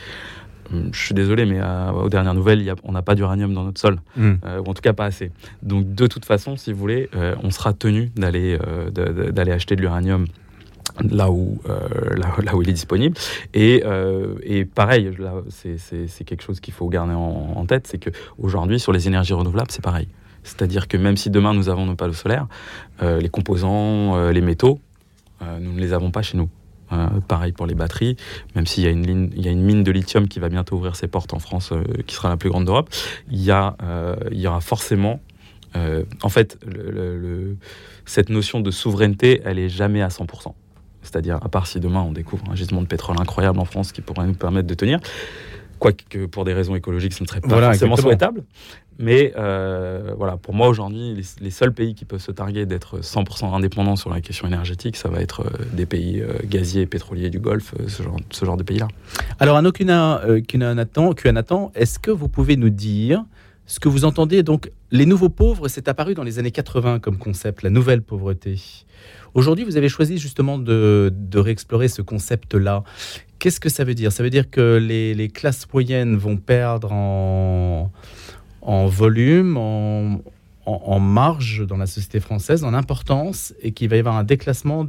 je 0.72 1.00
suis 1.00 1.14
désolé, 1.14 1.46
mais 1.46 1.60
aux 1.94 2.10
dernières 2.10 2.34
nouvelles, 2.34 2.74
on 2.84 2.94
n'a 2.94 3.02
pas 3.02 3.16
d'uranium 3.16 3.54
dans 3.54 3.64
notre 3.64 3.80
sol, 3.80 4.00
hmm. 4.16 4.36
ou 4.66 4.70
en 4.70 4.74
tout 4.74 4.82
cas 4.82 4.94
pas 4.94 5.06
assez. 5.06 5.32
Donc 5.62 5.94
de 5.94 6.08
toute 6.08 6.26
façon, 6.26 6.56
si 6.56 6.72
vous 6.72 6.80
voulez, 6.80 7.10
on 7.44 7.52
sera 7.52 7.74
tenu 7.74 8.12
d'aller 8.16 8.58
d'aller 8.92 9.52
acheter 9.52 9.76
de 9.76 9.82
l'uranium 9.82 10.26
là 11.10 11.30
où, 11.32 11.60
là, 11.66 12.56
où 12.56 12.62
il 12.62 12.70
est 12.70 12.74
disponible. 12.74 13.16
Et, 13.54 13.84
et 14.44 14.66
pareil, 14.66 15.12
c'est 15.50 16.24
quelque 16.24 16.44
chose 16.44 16.60
qu'il 16.60 16.74
faut 16.74 16.88
garder 16.90 17.14
en, 17.14 17.54
en 17.56 17.66
tête, 17.66 17.88
c'est 17.88 18.00
qu'aujourd'hui, 18.00 18.80
sur 18.80 18.92
les 18.92 19.08
énergies 19.08 19.34
renouvelables, 19.34 19.72
c'est 19.72 19.84
pareil. 19.84 20.08
C'est-à-dire 20.44 20.88
que 20.88 20.98
même 20.98 21.18
si 21.18 21.30
demain 21.30 21.54
nous 21.54 21.70
avons 21.70 21.86
nos 21.86 21.96
panneaux 21.96 22.14
solaires, 22.14 22.48
les 23.02 23.30
composants, 23.30 24.30
les 24.30 24.42
métaux, 24.42 24.80
nous 25.42 25.74
ne 25.74 25.80
les 25.80 25.94
avons 25.94 26.12
pas 26.12 26.22
chez 26.22 26.38
nous. 26.38 26.50
Euh, 26.94 27.08
pareil 27.28 27.54
pour 27.54 27.68
les 27.68 27.76
batteries, 27.76 28.18
même 28.56 28.66
s'il 28.66 28.84
y, 28.84 28.88
a 28.88 28.92
une 28.92 29.62
mine 29.62 29.84
de 29.84 29.92
lithium 29.92 30.28
qui 30.28 30.40
va 30.40 30.50
bientôt 30.50 30.76
ouvrir 30.76 30.98
ses 30.98 31.08
portes 31.08 31.34
en 31.34 31.40
France, 31.40 31.72
euh, 31.72 31.84
qui 32.06 32.16
sera 32.16 32.28
la 32.28 32.36
plus 32.36 32.50
grande 32.50 32.66
d'Europe, 32.66 32.90
il, 33.30 33.42
y 33.42 33.52
euh, 33.52 34.16
aura 34.46 34.62
forcément... 34.62 35.22
en 36.22 36.30
fait, 36.30 36.60
cette 38.06 38.30
notion 38.30 38.60
de 38.60 38.72
souveraineté, 38.72 39.42
elle 39.46 39.58
est 39.58 39.70
jamais 39.70 40.02
à 40.02 40.10
100%. 40.10 40.54
C'est-à-dire, 41.02 41.38
à 41.42 41.48
part 41.48 41.66
si 41.66 41.80
demain 41.80 42.02
on 42.02 42.12
découvre 42.12 42.44
un 42.52 42.56
gisement 42.56 42.82
de 42.82 42.88
pétrole 42.88 43.16
incroyable 43.20 43.60
en 43.60 43.66
France 43.66 43.94
qui 43.94 44.02
pourrait 44.02 44.28
nous 44.28 44.34
permettre 44.34 44.68
de 44.68 44.74
tenir, 44.74 45.00
quoique 45.82 46.28
pour 46.28 46.46
des 46.46 46.54
raisons 46.54 46.76
écologiques, 46.76 47.14
ce 47.14 47.24
ne 47.24 47.28
serait 47.28 47.42
pas 47.42 47.60
forcément 47.60 47.98
souhaitable. 47.98 48.44
Mais 49.00 49.34
euh, 49.36 50.14
voilà, 50.16 50.38
pour 50.38 50.54
moi 50.54 50.68
aujourd'hui, 50.68 51.20
les, 51.42 51.50
seuls 51.50 51.74
pays 51.74 51.96
qui 51.96 52.06
peuvent 52.06 52.22
se 52.22 52.32
targuer 52.32 52.68
d'être 52.68 53.00
100% 53.00 53.52
indépendants 53.52 53.96
sur 53.96 54.12
la 54.12 54.22
question 54.22 54.48
énergétique, 54.48 54.96
ça 54.96 55.10
va 55.10 55.22
être 55.22 55.42
euh, 55.42 55.66
des 55.74 55.88
pays 55.88 56.22
euh, 56.22 56.34
gaziers 56.46 56.84
et 56.84 56.86
pétroliers 56.86 57.32
du 57.32 57.40
Golfe, 57.40 57.74
ce 57.88 58.04
genre, 58.04 58.18
ce 58.30 58.46
genre 58.46 58.58
de 58.58 58.64
pays-là. 58.64 58.90
Alors, 59.40 59.58
Anno 59.58 59.72
Nathan, 61.32 61.72
est-ce 61.74 61.98
que 61.98 62.12
vous 62.12 62.28
pouvez 62.28 62.58
nous 62.58 62.70
dire 62.70 63.24
ce 63.72 63.80
que 63.80 63.88
vous 63.88 64.04
entendez 64.04 64.44
donc 64.44 64.70
les 64.92 65.06
nouveaux 65.06 65.30
pauvres, 65.30 65.70
c'est 65.70 65.88
apparu 65.88 66.14
dans 66.14 66.24
les 66.24 66.40
années 66.40 66.52
80 66.52 67.00
comme 67.00 67.18
concept, 67.18 67.62
la 67.62 67.70
nouvelle 67.70 68.02
pauvreté. 68.02 68.62
Aujourd'hui, 69.34 69.64
vous 69.64 69.78
avez 69.78 69.88
choisi 69.88 70.18
justement 70.18 70.58
de, 70.58 71.14
réexplorer 71.34 71.88
ce 71.88 72.02
concept-là. 72.02 72.84
Qu'est-ce 73.40 73.62
que 73.62 73.70
ça 73.70 73.86
veut 73.86 73.94
dire? 73.94 74.12
Ça 74.12 74.24
veut 74.24 74.30
dire 74.30 74.50
que 74.50 74.76
les, 74.76 75.30
classes 75.30 75.66
moyennes 75.72 76.18
vont 76.18 76.36
perdre 76.36 76.92
en, 76.92 77.92
volume, 78.88 79.56
en, 79.56 81.00
marge 81.00 81.66
dans 81.66 81.78
la 81.78 81.86
société 81.86 82.20
française, 82.20 82.66
en 82.66 82.74
importance, 82.74 83.54
et 83.62 83.72
qu'il 83.72 83.88
va 83.88 83.96
y 83.96 84.00
avoir 84.00 84.18
un 84.18 84.26
déclassement 84.26 84.86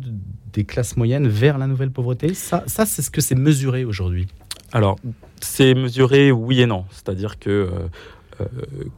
des 0.53 0.65
classes 0.65 0.97
moyennes 0.97 1.29
vers 1.29 1.57
la 1.57 1.69
nouvelle 1.69 1.93
pauvreté? 1.93 2.35
Ça, 2.35 2.65
c'est 2.67 3.03
ce 3.03 3.13
que 3.13 3.21
c'est 3.21 3.37
mesuré 3.37 3.85
aujourd'hui. 3.85 4.27
Alors, 4.73 4.99
c'est 5.41 5.75
mesuré 5.75 6.33
oui 6.33 6.63
et 6.63 6.67
non. 6.67 6.85
C'est-à-dire 6.91 7.39
que 7.39 7.51
euh, 7.51 7.69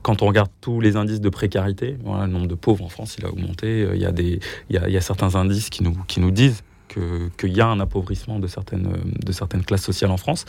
quand 0.03 0.23
on 0.23 0.27
regarde 0.27 0.51
tous 0.61 0.81
les 0.81 0.97
indices 0.97 1.21
de 1.21 1.29
précarité, 1.29 1.97
le 2.05 2.27
nombre 2.27 2.47
de 2.47 2.55
pauvres 2.55 2.85
en 2.85 2.89
France, 2.89 3.17
il 3.19 3.25
a 3.25 3.31
augmenté. 3.31 3.89
Il 3.95 4.01
y 4.01 4.07
a, 4.07 4.13
des, 4.13 4.41
il 4.71 4.77
y 4.77 4.97
a, 4.97 5.01
certains 5.01 5.35
indices 5.35 5.71
qui 5.71 5.83
nous, 5.83 6.31
disent 6.31 6.63
qu'il 6.89 7.53
y 7.53 7.61
a 7.61 7.67
un 7.67 7.81
appauvrissement 7.81 8.39
de 8.39 8.47
certaines, 8.47 9.65
classes 9.67 9.83
sociales 9.83 10.11
en 10.11 10.17
France. 10.17 10.45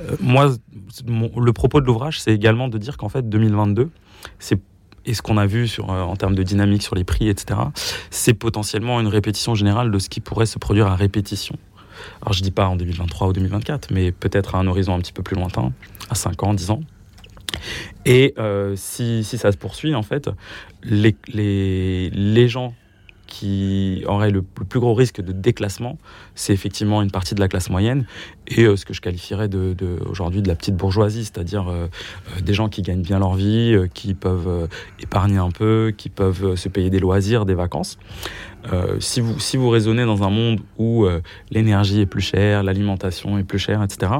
Euh, 0.00 0.16
moi, 0.20 0.54
le 1.06 1.52
propos 1.52 1.80
de 1.80 1.86
l'ouvrage, 1.86 2.20
c'est 2.20 2.32
également 2.32 2.68
de 2.68 2.78
dire 2.78 2.96
qu'en 2.96 3.08
fait, 3.08 3.28
2022, 3.28 3.90
c'est 4.38 4.60
et 5.08 5.14
ce 5.14 5.22
qu'on 5.22 5.38
a 5.38 5.46
vu 5.46 5.66
euh, 5.78 5.82
en 5.82 6.16
termes 6.16 6.34
de 6.34 6.42
dynamique 6.42 6.82
sur 6.82 6.94
les 6.94 7.04
prix, 7.04 7.28
etc., 7.28 7.58
c'est 8.10 8.34
potentiellement 8.34 9.00
une 9.00 9.06
répétition 9.06 9.54
générale 9.54 9.90
de 9.90 9.98
ce 9.98 10.10
qui 10.10 10.20
pourrait 10.20 10.46
se 10.46 10.58
produire 10.58 10.86
à 10.86 10.96
répétition. 10.96 11.56
Alors 12.22 12.34
je 12.34 12.42
dis 12.42 12.50
pas 12.50 12.68
en 12.68 12.76
2023 12.76 13.28
ou 13.28 13.32
2024, 13.32 13.90
mais 13.90 14.12
peut-être 14.12 14.54
à 14.54 14.58
un 14.58 14.66
horizon 14.66 14.94
un 14.94 14.98
petit 14.98 15.14
peu 15.14 15.22
plus 15.22 15.34
lointain, 15.34 15.72
à 16.10 16.14
5 16.14 16.42
ans, 16.42 16.54
10 16.54 16.70
ans. 16.70 16.80
Et 18.04 18.34
euh, 18.38 18.74
si, 18.76 19.24
si, 19.24 19.38
ça 19.38 19.52
se 19.52 19.56
poursuit, 19.56 19.94
en 19.94 20.02
fait, 20.02 20.30
les, 20.82 21.16
les, 21.28 22.10
les 22.10 22.48
gens 22.48 22.74
qui 23.26 24.04
aurait 24.06 24.30
le, 24.30 24.40
plus 24.40 24.80
gros 24.80 24.94
risque 24.94 25.20
de 25.20 25.32
déclassement, 25.32 25.98
c'est 26.34 26.54
effectivement 26.54 27.02
une 27.02 27.10
partie 27.10 27.34
de 27.34 27.40
la 27.40 27.48
classe 27.48 27.68
moyenne 27.68 28.06
et 28.46 28.64
euh, 28.64 28.74
ce 28.74 28.86
que 28.86 28.94
je 28.94 29.02
qualifierais 29.02 29.48
de, 29.48 29.76
aujourd'hui 30.08 30.40
de 30.40 30.48
la 30.48 30.54
petite 30.54 30.76
bourgeoisie, 30.76 31.24
c'est-à-dire 31.24 31.68
euh, 31.68 31.88
des 32.40 32.54
gens 32.54 32.70
qui 32.70 32.80
gagnent 32.80 33.02
bien 33.02 33.18
leur 33.18 33.34
vie, 33.34 33.76
qui 33.92 34.14
peuvent 34.14 34.66
épargner 34.98 35.36
un 35.36 35.50
peu, 35.50 35.92
qui 35.94 36.08
peuvent 36.08 36.56
se 36.56 36.70
payer 36.70 36.88
des 36.88 37.00
loisirs, 37.00 37.44
des 37.44 37.54
vacances. 37.54 37.98
si, 38.98 39.20
vous, 39.20 39.38
si 39.38 39.58
vous 39.58 39.68
raisonnez 39.68 40.06
dans 40.06 40.22
un 40.22 40.30
monde 40.30 40.60
où 40.78 41.06
l'énergie 41.50 42.00
est 42.00 42.06
plus 42.06 42.22
chère, 42.22 42.62
l'alimentation 42.62 43.36
est 43.36 43.44
plus 43.44 43.58
chère, 43.58 43.82
etc., 43.82 44.12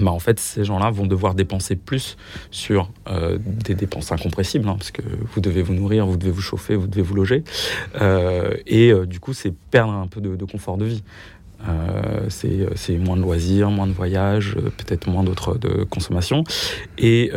bah 0.00 0.12
en 0.12 0.18
fait, 0.18 0.38
ces 0.38 0.64
gens-là 0.64 0.90
vont 0.90 1.06
devoir 1.06 1.34
dépenser 1.34 1.76
plus 1.76 2.16
sur 2.50 2.90
euh, 3.08 3.38
des 3.40 3.74
dépenses 3.74 4.12
incompressibles, 4.12 4.68
hein, 4.68 4.76
parce 4.78 4.90
que 4.90 5.02
vous 5.02 5.40
devez 5.40 5.62
vous 5.62 5.74
nourrir, 5.74 6.06
vous 6.06 6.16
devez 6.16 6.30
vous 6.30 6.40
chauffer, 6.40 6.76
vous 6.76 6.86
devez 6.86 7.02
vous 7.02 7.14
loger. 7.14 7.42
Euh, 8.00 8.54
et 8.66 8.92
euh, 8.92 9.06
du 9.06 9.20
coup, 9.20 9.32
c'est 9.32 9.52
perdre 9.52 9.92
un 9.92 10.06
peu 10.06 10.20
de, 10.20 10.44
confort 10.44 10.78
de 10.78 10.84
vie. 10.84 11.02
c'est 12.28 12.96
moins 12.98 13.16
de 13.16 13.22
loisirs, 13.22 13.70
moins 13.70 13.86
de 13.86 13.92
voyages, 13.92 14.54
peut-être 14.54 15.08
moins 15.08 15.24
d'autres 15.24 15.58
de 15.58 15.84
consommation. 15.84 16.44
Et, 16.96 17.30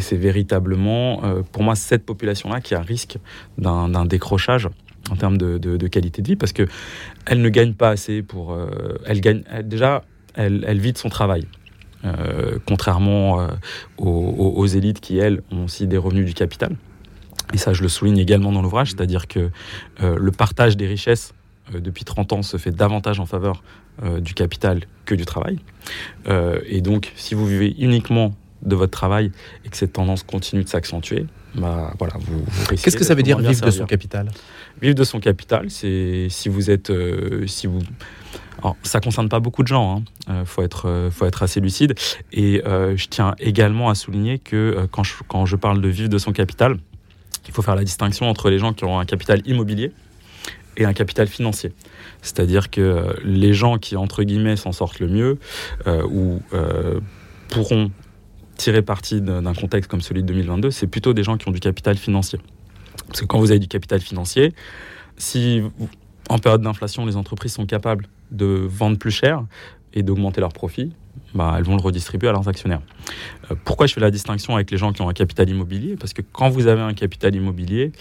c'est 0.00 0.16
véritablement, 0.16 1.22
pour 1.52 1.62
moi, 1.62 1.76
cette 1.76 2.04
population-là 2.04 2.60
qui 2.60 2.74
a 2.74 2.80
risque 2.80 3.18
d'un 3.58 4.06
décrochage 4.06 4.68
en 5.10 5.16
termes 5.16 5.38
de, 5.38 5.86
qualité 5.86 6.20
de 6.22 6.28
vie, 6.28 6.36
parce 6.36 6.52
qu'elle 6.52 7.40
ne 7.40 7.48
gagne 7.48 7.74
pas 7.74 7.90
assez 7.90 8.22
pour... 8.22 8.58
elle 9.06 9.20
gagne, 9.20 9.44
déjà, 9.62 10.02
elle, 10.34 10.78
vit 10.80 10.92
de 10.92 10.98
son 10.98 11.08
travail. 11.08 11.46
Euh, 12.04 12.58
contrairement 12.66 13.40
euh, 13.40 13.48
aux, 13.96 14.66
élites 14.66 15.00
qui, 15.00 15.16
elles, 15.18 15.42
ont 15.50 15.64
aussi 15.64 15.86
des 15.86 15.96
revenus 15.96 16.26
du 16.26 16.34
capital. 16.34 16.76
Et 17.52 17.56
ça, 17.56 17.72
je 17.72 17.82
le 17.82 17.88
souligne 17.88 18.18
également 18.18 18.52
dans 18.52 18.62
l'ouvrage, 18.62 18.90
c'est-à-dire 18.90 19.26
que 19.26 19.50
euh, 20.02 20.18
le 20.18 20.30
partage 20.30 20.76
des 20.76 20.86
richesses 20.86 21.32
depuis 21.72 22.04
30 22.04 22.34
ans 22.34 22.42
se 22.42 22.58
fait 22.58 22.72
davantage 22.72 23.20
en 23.20 23.26
faveur 23.26 23.62
du 24.18 24.34
capital 24.34 24.80
que 25.06 25.14
du 25.14 25.24
travail. 25.24 25.60
et 26.66 26.82
donc, 26.82 27.12
si 27.16 27.34
vous 27.34 27.46
vivez 27.46 27.74
uniquement 27.78 28.34
de 28.60 28.74
votre 28.74 28.90
travail 28.90 29.30
et 29.64 29.70
que 29.70 29.76
cette 29.76 29.94
tendance 29.94 30.24
continue 30.24 30.64
de 30.64 30.68
s'accentuer, 30.68 31.26
bah, 31.54 31.92
voilà, 31.98 32.14
vous, 32.18 32.44
risquez. 32.68 32.76
Qu'est-ce 32.84 32.96
que 32.96 33.04
ça 33.04 33.14
veut 33.14 33.22
dire 33.22 33.38
vivre 33.38 33.64
de 33.64 33.70
son 33.70 33.86
capital? 33.86 34.30
Vivre 34.80 34.94
de 34.94 35.04
son 35.04 35.20
capital, 35.20 35.70
c'est 35.70 36.26
si 36.30 36.48
vous 36.48 36.70
êtes, 36.70 36.92
si 37.46 37.66
vous 37.66 37.80
alors, 38.64 38.76
ça 38.82 39.00
concerne 39.00 39.28
pas 39.28 39.40
beaucoup 39.40 39.62
de 39.62 39.68
gens, 39.68 40.02
il 40.26 40.32
hein. 40.32 40.34
euh, 40.36 40.44
faut, 40.46 40.62
être, 40.62 40.88
euh, 40.88 41.10
faut 41.10 41.26
être 41.26 41.42
assez 41.42 41.60
lucide. 41.60 41.94
Et 42.32 42.62
euh, 42.64 42.96
je 42.96 43.08
tiens 43.08 43.34
également 43.38 43.90
à 43.90 43.94
souligner 43.94 44.38
que 44.38 44.88
quand, 44.90 45.04
je, 45.04 45.14
quand 45.28 45.44
je 45.44 45.56
parle 45.56 45.82
de 45.82 45.88
vivre 45.88 46.08
de 46.08 46.16
son 46.16 46.32
capital, 46.32 46.78
il 47.46 47.52
faut 47.52 47.60
faire 47.60 47.76
la 47.76 47.84
distinction 47.84 48.28
entre 48.28 48.48
les 48.48 48.58
gens 48.58 48.72
qui 48.72 48.84
ont 48.84 48.98
un 48.98 49.04
capital 49.04 49.42
immobilier 49.44 49.92
et 50.78 50.86
un 50.86 50.94
capital 50.94 51.26
financier. 51.28 51.72
C'est-à-dire 52.22 52.70
que 52.70 53.14
les 53.22 53.52
gens 53.52 53.76
qui, 53.76 53.96
entre 53.96 54.22
guillemets, 54.22 54.56
s'en 54.56 54.72
sortent 54.72 54.98
le 54.98 55.08
mieux 55.08 55.38
ou 55.86 56.40
pourront 57.48 57.90
tirer 58.56 58.82
parti 58.82 59.20
d'un 59.20 59.54
contexte 59.54 59.90
comme 59.90 60.00
celui 60.00 60.22
de 60.22 60.28
2022, 60.28 60.70
c'est 60.70 60.86
plutôt 60.86 61.12
des 61.12 61.22
gens 61.22 61.36
qui 61.36 61.48
ont 61.48 61.52
du 61.52 61.60
capital 61.60 61.96
financier. 61.96 62.40
Parce 63.08 63.20
que 63.20 63.26
quand 63.26 63.38
vous 63.38 63.50
avez 63.50 63.60
du 63.60 63.68
capital 63.68 64.00
financier, 64.00 64.54
si 65.16 65.62
en 66.28 66.38
période 66.38 66.62
d'inflation, 66.62 67.04
les 67.06 67.16
entreprises 67.16 67.52
sont 67.52 67.66
capables 67.66 68.06
de 68.30 68.46
vendre 68.46 68.98
plus 68.98 69.10
cher 69.10 69.44
et 69.92 70.02
d'augmenter 70.02 70.40
leurs 70.40 70.52
profits, 70.52 70.92
bah, 71.34 71.54
elles 71.58 71.64
vont 71.64 71.76
le 71.76 71.82
redistribuer 71.82 72.28
à 72.28 72.32
leurs 72.32 72.48
actionnaires. 72.48 72.80
Euh, 73.50 73.54
pourquoi 73.64 73.86
je 73.86 73.94
fais 73.94 74.00
la 74.00 74.10
distinction 74.10 74.54
avec 74.54 74.70
les 74.70 74.76
gens 74.76 74.92
qui 74.92 75.02
ont 75.02 75.08
un 75.08 75.12
capital 75.14 75.48
immobilier? 75.48 75.96
Parce 75.96 76.12
que 76.12 76.22
quand 76.22 76.48
vous 76.48 76.66
avez 76.66 76.80
un 76.80 76.94
capital 76.94 77.34
immobilier, 77.34 77.92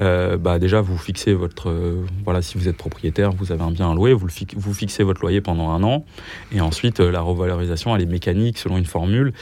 euh, 0.00 0.36
bah, 0.36 0.58
déjà 0.58 0.80
vous 0.80 0.96
fixez 0.96 1.34
votre... 1.34 1.70
Euh, 1.70 2.06
voilà, 2.24 2.42
si 2.42 2.58
vous 2.58 2.68
êtes 2.68 2.76
propriétaire, 2.76 3.32
vous 3.32 3.52
avez 3.52 3.62
un 3.62 3.70
bien 3.70 3.90
à 3.90 3.94
louer, 3.94 4.12
vous, 4.12 4.28
vous 4.56 4.74
fixez 4.74 5.02
votre 5.02 5.20
loyer 5.20 5.40
pendant 5.40 5.70
un 5.70 5.82
an, 5.82 6.04
et 6.52 6.60
ensuite 6.60 7.00
la 7.00 7.20
revalorisation, 7.20 7.94
elle 7.94 8.02
est 8.02 8.06
mécanique 8.06 8.58
selon 8.58 8.78
une 8.78 8.84
formule 8.84 9.32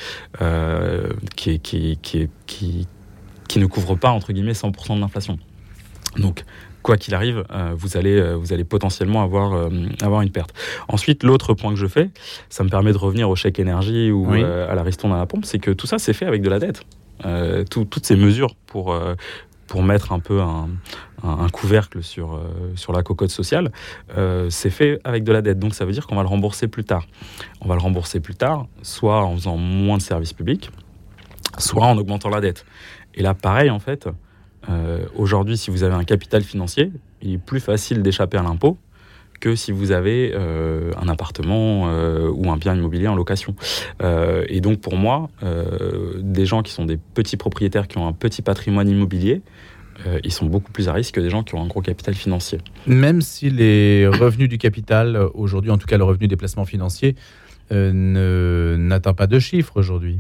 qui, 1.37 1.61
qui, 1.61 1.99
qui, 2.01 2.29
qui, 2.47 2.89
qui 3.49 3.59
ne 3.59 3.67
couvre 3.67 3.95
pas, 3.97 4.11
entre 4.11 4.33
guillemets, 4.33 4.53
100% 4.53 4.97
de 4.97 5.01
l'inflation. 5.01 5.39
Donc, 6.17 6.45
quoi 6.85 6.99
qu'il 6.99 7.15
arrive, 7.15 7.45
euh, 7.51 7.73
vous, 7.75 7.97
allez, 7.97 8.21
euh, 8.21 8.35
vous 8.35 8.53
allez 8.53 8.63
potentiellement 8.63 9.23
avoir, 9.23 9.55
euh, 9.55 9.71
avoir 10.03 10.21
une 10.21 10.31
perte. 10.31 10.53
Ensuite, 10.87 11.25
l'autre 11.25 11.55
point 11.55 11.71
que 11.71 11.79
je 11.79 11.87
fais, 11.87 12.11
ça 12.51 12.63
me 12.63 12.69
permet 12.69 12.93
de 12.93 12.99
revenir 12.99 13.29
au 13.31 13.35
chèque 13.35 13.59
énergie 13.59 14.13
ou 14.13 14.33
à 14.33 14.75
la 14.75 14.83
ristourne 14.83 15.13
à 15.13 15.17
la 15.17 15.27
pompe, 15.27 15.47
c'est 15.47 15.59
que 15.59 15.71
tout 15.71 15.87
ça, 15.87 15.99
c'est 15.99 16.13
fait 16.13 16.27
avec 16.27 16.43
de 16.43 16.51
la 16.51 16.59
dette. 16.61 16.83
toutes 17.71 18.05
ces 18.05 18.17
mesures 18.17 18.55
pour, 18.67 18.95
pour 19.67 19.83
mettre 19.83 20.13
un 20.13 20.21
peu 20.21 20.43
un, 20.43 21.49
couvercle 21.51 22.03
sur, 22.03 22.39
sur 22.75 22.93
la 22.93 23.03
cocotte 23.03 23.31
sociale, 23.31 23.73
c'est 24.51 24.71
fait 24.71 25.01
avec 25.05 25.25
de 25.25 25.33
la 25.33 25.41
dette. 25.41 25.59
Donc 25.59 25.75
ça 25.75 25.87
veut 25.87 25.93
dire 25.93 26.07
qu'on 26.07 26.17
va 26.17 26.23
le 26.23 26.29
rembourser 26.29 26.69
plus 26.69 26.85
tard. 26.85 27.07
On 27.63 27.69
va 27.69 27.75
le 27.77 27.81
rembourser 27.81 28.21
plus 28.21 28.35
tard, 28.35 28.67
soit 28.83 29.25
en 29.25 29.35
faisant 29.35 29.57
moins 29.57 29.97
de 29.97 30.03
services 30.03 30.35
publics, 30.35 30.71
soit 31.57 31.87
en 31.87 31.97
augmentant 31.97 32.29
la 32.29 32.43
dette. 32.43 32.67
Et 33.15 33.23
là, 33.23 33.33
pareil, 33.33 33.71
en 33.71 33.79
fait, 33.79 34.09
euh, 34.69 35.05
aujourd'hui, 35.15 35.57
si 35.57 35.71
vous 35.71 35.83
avez 35.83 35.95
un 35.95 36.05
capital 36.05 36.43
financier, 36.43 36.91
il 37.23 37.35
est 37.35 37.39
plus 37.39 37.61
facile 37.61 38.03
d'échapper 38.03 38.39
à 38.39 38.43
l'impôt 38.43 38.77
que 39.41 39.57
si 39.57 39.73
vous 39.73 39.91
avez 39.91 40.33
euh, 40.35 40.93
un 41.01 41.09
appartement 41.09 41.89
euh, 41.89 42.31
ou 42.31 42.51
un 42.51 42.57
bien 42.57 42.75
immobilier 42.75 43.09
en 43.09 43.17
location. 43.17 43.55
Et 44.49 44.61
donc 44.61 44.81
pour 44.81 44.97
moi, 44.97 45.29
des 46.21 46.47
gens 46.47 46.63
qui 46.63 46.73
sont 46.73 46.85
des 46.85 46.97
petits 46.97 47.37
propriétaires, 47.37 47.89
qui 47.89 47.99
ont 47.99 48.07
un 48.07 48.13
petit 48.13 48.43
patrimoine 48.43 48.89
immobilier, 48.89 49.43
ils 50.25 50.33
sont 50.33 50.47
beaucoup 50.47 50.73
plus 50.73 50.89
à 50.89 50.93
risque 50.93 51.15
que 51.15 51.21
des 51.21 51.31
gens 51.31 51.43
qui 51.43 51.55
ont 51.55 51.63
un 51.63 51.67
gros 51.67 51.81
capital 51.81 52.15
financier. 52.15 52.59
Même 52.87 53.23
si 53.23 53.51
les 53.51 54.07
revenus 54.07 54.49
du 54.49 54.59
capital, 54.59 55.29
aujourd'hui, 55.35 55.71
en 55.71 55.79
tout 55.79 55.87
cas 55.87 55.99
le 55.99 56.05
revenu 56.05 56.27
des 56.27 56.37
placements 56.37 56.65
financiers, 56.65 57.15
n'atteint 57.71 59.15
pas 59.15 59.27
de 59.27 59.39
chiffres 59.39 59.77
aujourd'hui. 59.77 60.19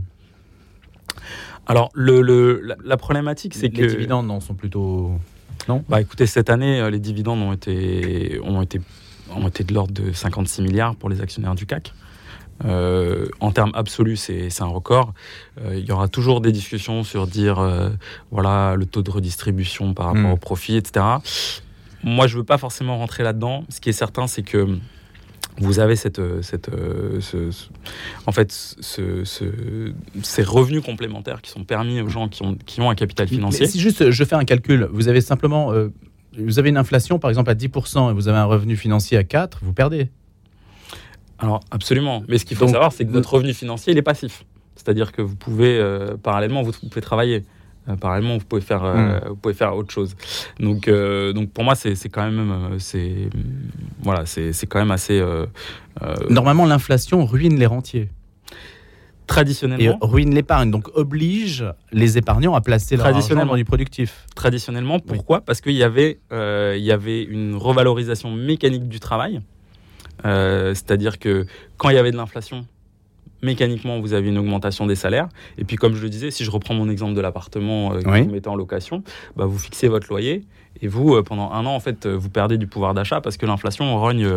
Alors, 1.66 1.90
le, 1.94 2.61
la, 2.85 2.97
problématique, 2.97 3.54
c'est 3.54 3.71
que... 3.71 3.83
Les 3.83 3.88
dividendes, 3.88 4.26
non, 4.26 4.40
sont 4.40 4.54
plutôt... 4.54 5.12
Non? 5.68 5.83
Bah 5.88 6.00
écoutez, 6.00 6.26
cette 6.26 6.50
année, 6.50 6.90
les 6.90 6.99
dividendes 6.99 7.40
ont 7.40 7.52
été, 7.52 8.38
ont 8.44 8.61
été 8.61 8.80
ont 9.35 9.49
été 9.49 9.64
de 9.64 9.75
l'ordre 9.75 9.92
de 9.92 10.12
56 10.12 10.62
milliards 10.62 10.97
pour 10.97 11.09
les 11.09 11.21
actionnaires 11.21 11.54
du 11.54 11.66
CAC. 11.66 11.92
Euh, 12.64 13.26
en 13.40 13.50
termes 13.50 13.73
absolus, 13.75 14.16
c'est 14.16 14.62
un 14.62 14.66
record. 14.66 15.12
Euh, 15.61 15.76
il 15.76 15.85
y 15.85 15.90
aura 15.90 16.09
toujours 16.09 16.40
des 16.40 16.52
discussions 16.52 17.02
sur 17.02 17.26
dire 17.26 17.59
euh, 17.59 17.90
voilà 18.30 18.76
le 18.76 18.87
taux 18.87 19.02
de 19.02 19.11
redistribution 19.11 19.92
par 19.92 20.06
rapport 20.06 20.23
hmm. 20.23 20.33
au 20.33 20.37
profit, 20.37 20.76
etc. 20.76 21.04
Moi, 22.04 22.26
je 22.26 22.37
veux 22.37 22.44
pas 22.44 22.59
forcément 22.59 22.99
rentrer 22.99 23.23
là-dedans. 23.23 23.64
Ce 23.71 23.80
qui 23.80 23.88
est 23.88 23.94
certain, 23.94 24.26
c'est 24.26 24.42
que 24.42 24.78
vous 25.58 25.78
avez 25.78 25.96
cette, 25.96 26.20
cette 26.42 26.70
en 28.26 28.32
fait, 28.32 28.50
ce, 28.50 29.23
ces 29.25 30.42
revenus 30.42 30.82
complémentaires 30.82 31.42
qui 31.42 31.50
sont 31.50 31.64
permis 31.64 32.00
aux 32.00 32.08
gens 32.08 32.28
qui 32.28 32.42
ont, 32.42 32.56
qui 32.56 32.80
ont 32.80 32.90
un 32.90 32.94
capital 32.94 33.28
financier. 33.28 33.66
si 33.66 33.78
juste 33.78 34.11
je 34.11 34.25
fais 34.25 34.34
un 34.34 34.44
calcul, 34.44 34.88
vous 34.92 35.08
avez 35.08 35.20
simplement 35.20 35.73
vous 36.38 36.58
avez 36.58 36.68
une 36.68 36.76
inflation, 36.76 37.18
par 37.18 37.30
exemple, 37.30 37.50
à 37.50 37.54
10% 37.54 38.11
et 38.11 38.14
vous 38.14 38.28
avez 38.28 38.38
un 38.38 38.44
revenu 38.44 38.76
financier 38.76 39.16
à 39.18 39.25
4, 39.25 39.61
vous 39.62 39.73
perdez. 39.73 40.08
Alors, 41.38 41.61
absolument. 41.70 42.23
Mais 42.28 42.38
ce 42.38 42.44
qu'il 42.44 42.56
faut 42.56 42.68
savoir, 42.68 42.92
c'est 42.92 43.04
que 43.04 43.11
votre 43.11 43.32
revenu 43.34 43.52
financier, 43.54 43.92
il 43.92 43.99
est 43.99 44.02
passif. 44.02 44.44
C'est-à-dire 44.76 45.12
que 45.12 45.23
vous 45.23 45.37
pouvez, 45.37 45.78
euh, 45.78 46.16
parallèlement, 46.16 46.62
vous, 46.62 46.73
pouvez 46.73 47.00
travailler. 47.00 47.44
Euh, 47.88 47.96
parallèlement, 47.96 48.38
vous 48.38 48.44
pouvez, 48.44 48.62
faire, 48.62 48.84
euh, 48.84 48.94
hmm. 48.94 49.28
vous 49.28 49.36
pouvez 49.36 49.54
faire 49.54 49.76
autre 49.76 49.92
chose. 49.92 50.16
Donc, 50.58 50.88
donc 50.88 51.50
pour 51.50 51.64
moi, 51.64 51.74
c'est 51.74 52.08
quand 52.08 52.24
même, 52.24 52.78
c'est 52.78 53.28
voilà, 54.02 54.26
c'est 54.26 54.66
quand 54.66 54.78
même 54.78 54.90
assez. 54.90 55.22
Normalement, 56.28 56.66
l'inflation 56.66 57.24
ruine 57.24 57.58
les 57.58 57.66
rentiers 57.66 58.08
traditionnellement. 59.26 59.98
Et 60.02 60.06
ruine 60.06 60.34
l'épargne, 60.34 60.70
donc 60.70 60.88
oblige 60.94 61.64
les 61.92 62.18
épargnants 62.18 62.54
à 62.54 62.60
placer 62.60 62.96
leur 62.96 63.06
argent 63.06 63.46
dans 63.46 63.56
du 63.56 63.64
productif. 63.64 64.26
Traditionnellement, 64.34 65.00
pourquoi? 65.00 65.40
Parce 65.40 65.60
qu'il 65.60 65.72
y, 65.72 65.82
avait, 65.82 66.20
euh, 66.32 66.74
il 66.76 66.84
y 66.84 66.92
avait 66.92 67.22
une 67.22 67.56
revalorisation 67.56 68.30
mécanique 68.30 68.88
du 68.88 69.00
travail. 69.00 69.40
Euh, 70.24 70.74
c'est-à-dire 70.74 71.18
que 71.18 71.46
quand 71.76 71.90
il 71.90 71.96
y 71.96 71.98
avait 71.98 72.12
de 72.12 72.16
l'inflation, 72.16 72.66
mécaniquement, 73.44 74.00
vous 74.00 74.12
avez 74.12 74.28
une 74.28 74.38
augmentation 74.38 74.86
des 74.86 74.96
salaires. 74.96 75.28
Et 75.58 75.64
puis, 75.64 75.76
comme 75.76 75.94
je 75.94 76.02
le 76.02 76.08
disais, 76.08 76.30
si 76.30 76.44
je 76.44 76.50
reprends 76.50 76.74
mon 76.74 76.88
exemple 76.88 77.14
de 77.14 77.20
l'appartement 77.20 77.92
euh, 77.92 78.00
que 78.00 78.08
vous 78.08 78.30
mettez 78.30 78.48
en 78.48 78.56
location, 78.56 79.02
bah, 79.36 79.46
vous 79.46 79.58
fixez 79.58 79.88
votre 79.88 80.08
loyer 80.08 80.42
et 80.82 80.88
vous, 80.88 81.22
pendant 81.22 81.52
un 81.52 81.64
an, 81.66 81.74
en 81.74 81.80
fait, 81.80 82.06
vous 82.06 82.30
perdez 82.30 82.58
du 82.58 82.66
pouvoir 82.66 82.94
d'achat 82.94 83.20
parce 83.20 83.36
que 83.36 83.46
l'inflation 83.46 83.96
rogne 83.98 84.28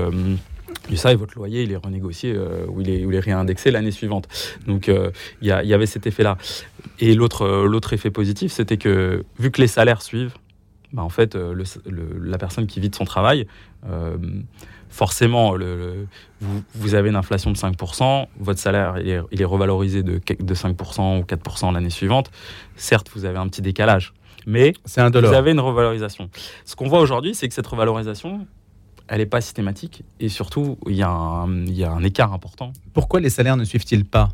et 0.91 0.95
ça, 0.95 1.11
et 1.11 1.15
votre 1.15 1.35
loyer, 1.35 1.63
il 1.63 1.71
est 1.71 1.77
renégocié 1.77 2.33
euh, 2.33 2.65
ou, 2.67 2.81
il 2.81 2.89
est, 2.89 3.01
il 3.01 3.13
est 3.13 3.19
réindexé 3.19 3.71
l'année 3.71 3.91
suivante. 3.91 4.27
Donc, 4.67 4.89
euh, 4.89 5.11
il 5.41 5.47
y, 5.47 5.51
avait 5.51 5.85
cet 5.85 6.07
effet-là. 6.07 6.37
Et 6.99 7.13
l'autre, 7.13 7.43
euh, 7.43 7.79
effet 7.91 8.11
positif, 8.11 8.51
c'était 8.51 8.77
que 8.77 9.23
vu 9.39 9.51
que 9.51 9.61
les 9.61 9.67
salaires 9.67 10.01
suivent, 10.01 10.33
bah, 10.93 11.03
en 11.03 11.09
fait, 11.09 11.35
la 11.35 12.37
personne 12.37 12.67
qui 12.67 12.79
vit 12.79 12.89
de 12.89 12.95
son 12.95 13.05
travail, 13.05 13.45
forcément, 14.89 15.55
le, 15.55 16.07
vous, 16.41 16.95
avez 16.95 17.09
une 17.09 17.15
inflation 17.15 17.51
de 17.51 17.57
5%, 17.57 18.27
votre 18.39 18.59
salaire 18.59 18.95
il 18.99 19.41
est, 19.41 19.45
revalorisé 19.45 20.03
de, 20.03 20.19
de 20.39 20.55
5% 20.55 21.19
ou 21.19 21.23
4% 21.23 21.73
l'année 21.73 21.89
suivante. 21.89 22.31
Certes, 22.75 23.09
vous 23.15 23.25
avez 23.25 23.37
un 23.37 23.47
petit 23.47 23.61
décalage, 23.61 24.13
mais 24.45 24.73
un 24.97 25.09
vous 25.09 25.33
avez 25.33 25.51
une 25.51 25.59
revalorisation. 25.59 26.29
Ce 26.65 26.75
qu'on 26.75 26.87
voit 26.87 26.99
aujourd'hui, 26.99 27.35
c'est 27.35 27.47
que 27.47 27.53
cette 27.53 27.67
revalorisation, 27.67 28.47
elle 29.07 29.19
n'est 29.19 29.25
pas 29.25 29.41
systématique 29.41 30.03
et 30.19 30.29
surtout, 30.29 30.77
il 30.87 30.95
y, 30.95 31.03
a 31.03 31.09
un, 31.09 32.03
écart 32.03 32.33
important. 32.33 32.73
Pourquoi 32.93 33.19
les 33.19 33.29
salaires 33.29 33.57
ne 33.57 33.63
suivent-ils 33.63 34.05
pas? 34.05 34.29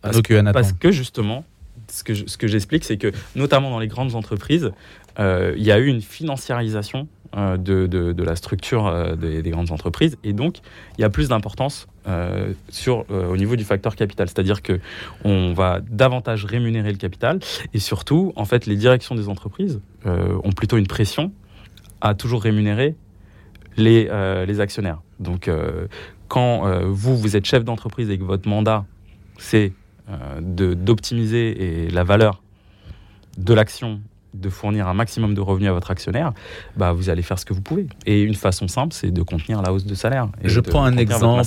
Parce, 0.00 0.22
que, 0.22 0.52
parce 0.52 0.72
que 0.72 0.90
justement, 0.90 1.44
ce 1.90 2.02
que, 2.02 2.14
ce 2.14 2.36
que 2.36 2.46
j'explique, 2.46 2.84
c'est 2.84 2.96
que 2.96 3.12
notamment 3.34 3.70
dans 3.70 3.78
les 3.78 3.88
grandes 3.88 4.14
entreprises, 4.14 4.72
euh, 5.18 5.54
il 5.56 5.64
y 5.64 5.72
a 5.72 5.78
eu 5.78 5.86
une 5.86 6.02
financiarisation 6.02 7.08
euh, 7.36 7.56
de, 7.56 7.86
de, 7.86 8.22
la 8.22 8.36
structure 8.36 8.86
euh, 8.86 9.16
des, 9.16 9.50
grandes 9.50 9.70
entreprises. 9.70 10.16
Et 10.24 10.32
donc 10.32 10.58
il 10.98 11.02
y 11.02 11.04
a 11.04 11.10
plus 11.10 11.28
d'importance 11.28 11.88
sur 12.68 13.04
au 13.10 13.36
niveau 13.36 13.56
du 13.56 13.64
facteur 13.64 13.96
capital, 13.96 14.28
c'est-à-dire 14.28 14.62
que 14.62 14.78
on 15.24 15.52
va 15.54 15.80
davantage 15.80 16.44
rémunérer 16.44 16.92
le 16.92 16.98
capital. 16.98 17.40
Et 17.74 17.80
surtout 17.80 18.32
en 18.36 18.44
fait 18.44 18.66
les 18.66 18.76
directions 18.76 19.16
des 19.16 19.28
entreprises 19.28 19.80
ont 20.04 20.52
plutôt 20.52 20.76
une 20.76 20.86
pression 20.86 21.32
à 22.00 22.14
toujours 22.14 22.42
rémunérer 22.42 22.94
les, 23.76 24.08
euh, 24.10 24.46
les 24.46 24.60
actionnaires. 24.60 25.00
Donc, 25.20 25.48
euh, 25.48 25.86
quand 26.28 26.66
euh, 26.66 26.86
vous, 26.86 27.16
vous 27.16 27.36
êtes 27.36 27.44
chef 27.44 27.64
d'entreprise 27.64 28.10
et 28.10 28.18
que 28.18 28.24
votre 28.24 28.48
mandat, 28.48 28.84
c'est 29.38 29.72
d'optimiser 30.40 31.88
la 31.90 32.04
valeur 32.04 32.40
de 33.38 33.52
l'action 33.54 34.00
de 34.40 34.48
fournir 34.48 34.88
un 34.88 34.94
maximum 34.94 35.34
de 35.34 35.40
revenus 35.40 35.68
à 35.68 35.72
votre 35.72 35.90
actionnaire, 35.90 36.32
bah, 36.76 36.92
vous 36.92 37.10
allez 37.10 37.22
faire 37.22 37.38
ce 37.38 37.44
que 37.44 37.54
vous 37.54 37.62
pouvez. 37.62 37.86
Et 38.04 38.22
une 38.22 38.34
façon 38.34 38.68
simple, 38.68 38.94
c'est 38.94 39.10
de 39.10 39.22
contenir 39.22 39.62
la 39.62 39.72
hausse 39.72 39.86
de 39.86 39.94
salaire. 39.94 40.28
je 40.42 40.60
prends 40.60 40.84
un 40.84 40.96
exemple, 40.96 41.42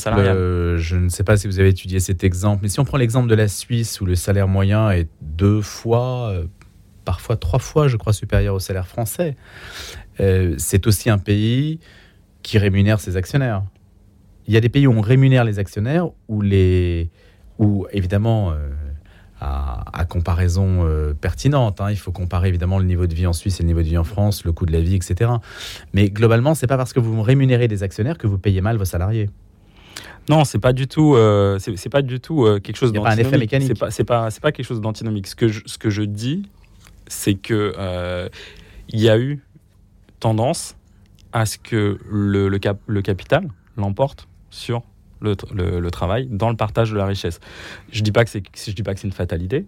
je 0.77 0.95
ne 0.95 1.09
sais 1.09 1.23
pas 1.23 1.37
si 1.37 1.47
vous 1.47 1.59
avez 1.59 1.69
étudié 1.69 1.99
cet 1.99 2.23
exemple, 2.23 2.61
mais 2.63 2.69
si 2.69 2.79
on 2.79 2.85
prend 2.85 2.97
l'exemple 2.97 3.27
de 3.27 3.35
la 3.35 3.47
Suisse 3.47 4.01
où 4.01 4.05
le 4.05 4.15
salaire 4.15 4.47
moyen 4.47 4.91
est 4.91 5.07
deux 5.21 5.61
fois, 5.61 6.33
parfois 7.05 7.37
trois 7.37 7.59
fois, 7.59 7.87
je 7.87 7.97
crois, 7.97 8.13
supérieur 8.13 8.55
au 8.55 8.59
salaire 8.59 8.87
français, 8.87 9.35
c'est 10.17 10.87
aussi 10.87 11.09
un 11.09 11.17
pays 11.17 11.79
qui 12.43 12.57
rémunère 12.57 12.99
ses 12.99 13.17
actionnaires. 13.17 13.63
Il 14.47 14.53
y 14.53 14.57
a 14.57 14.61
des 14.61 14.69
pays 14.69 14.87
où 14.87 14.91
on 14.91 15.01
rémunère 15.01 15.43
les 15.43 15.59
actionnaires, 15.59 16.07
où, 16.27 16.41
les, 16.41 17.09
où 17.59 17.85
évidemment, 17.91 18.53
euh, 19.41 19.45
à, 19.45 20.05
comparaison 20.05 20.85
euh, 20.85 21.13
pertinente, 21.13 21.81
hein, 21.81 21.91
il 21.91 21.97
faut 21.97 22.11
comparer 22.11 22.49
évidemment 22.49 22.77
le 22.77 22.85
niveau 22.85 23.07
de 23.07 23.13
vie 23.13 23.27
en 23.27 23.33
Suisse 23.33 23.59
et 23.59 23.63
le 23.63 23.67
niveau 23.67 23.81
de 23.81 23.87
vie 23.87 23.97
en 23.97 24.03
France, 24.03 24.43
le 24.43 24.51
coût 24.51 24.65
de 24.65 24.71
la 24.71 24.81
vie, 24.81 24.95
etc. 24.95 25.31
Mais 25.93 26.09
globalement, 26.09 26.55
c'est 26.55 26.67
pas 26.67 26.77
parce 26.77 26.93
que 26.93 26.99
vous 26.99 27.21
rémunérez 27.21 27.67
des 27.67 27.83
actionnaires 27.83 28.17
que 28.17 28.27
vous 28.27 28.37
payez 28.37 28.61
mal 28.61 28.77
vos 28.77 28.85
salariés. 28.85 29.29
Non, 30.29 30.43
c'est 30.45 30.59
pas 30.59 30.73
du 30.73 30.87
tout, 30.87 31.15
euh, 31.15 31.57
c'est 31.59 31.89
pas 31.89 32.01
du 32.01 32.19
tout 32.19 32.45
quelque 32.63 32.75
chose 32.75 32.91
d'antinomique. 32.91 33.21
pas 33.21 33.27
un 33.27 33.27
effet 33.27 33.37
mécanique. 33.37 33.77
C'est 33.89 34.03
pas, 34.03 34.29
pas, 34.29 34.51
quelque 34.51 34.65
chose 34.65 34.81
d'antinomique. 34.81 35.27
Ce 35.27 35.35
que 35.35 35.47
je, 35.47 35.61
ce 35.65 35.77
que 35.77 35.89
je 35.89 36.03
dis, 36.03 36.49
c'est 37.07 37.35
que 37.35 38.29
il 38.89 38.99
y 38.99 39.09
a 39.09 39.17
eu 39.17 39.39
tendance 40.19 40.75
à 41.31 41.45
ce 41.45 41.57
que 41.57 41.99
le, 42.09 42.49
le, 42.49 42.59
cap, 42.59 42.79
le 42.87 43.01
capital 43.01 43.47
l'emporte 43.77 44.27
sur 44.49 44.83
le, 45.21 45.89
travail 45.89 46.27
dans 46.29 46.49
le 46.49 46.55
partage 46.55 46.91
de 46.91 46.97
la 46.97 47.05
richesse. 47.05 47.39
Je 47.91 47.99
je 47.99 48.03
dis 48.03 48.11
pas 48.11 48.23
que 48.23 48.99
c'est 48.99 49.03
une 49.03 49.11
fatalité, 49.11 49.65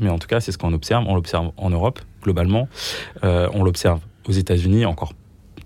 mais 0.00 0.08
en 0.08 0.18
tout 0.18 0.28
cas 0.28 0.40
c'est 0.40 0.52
ce 0.52 0.58
qu'on 0.58 0.72
observe. 0.72 1.04
On 1.08 1.14
l'observe 1.14 1.50
en 1.56 1.70
Europe 1.70 2.00
globalement, 2.22 2.68
euh, 3.24 3.48
on 3.54 3.64
l'observe 3.64 4.00
aux 4.28 4.32
États-Unis 4.32 4.84
encore 4.86 5.12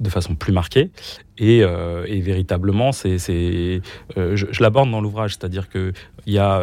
de 0.01 0.11
façon 0.11 0.35
plus 0.35 0.53
marquée. 0.53 0.91
Et, 1.39 1.63
euh, 1.63 2.05
véritablement, 2.09 2.93
c'est, 2.93 3.17
euh, 3.31 3.81
je, 4.37 4.47
je 4.51 4.63
l'aborde 4.63 4.91
dans 4.91 5.01
l'ouvrage, 5.01 5.33
c'est-à-dire 5.33 5.71
qu'il 5.71 5.93
y 6.27 6.39
a, 6.39 6.63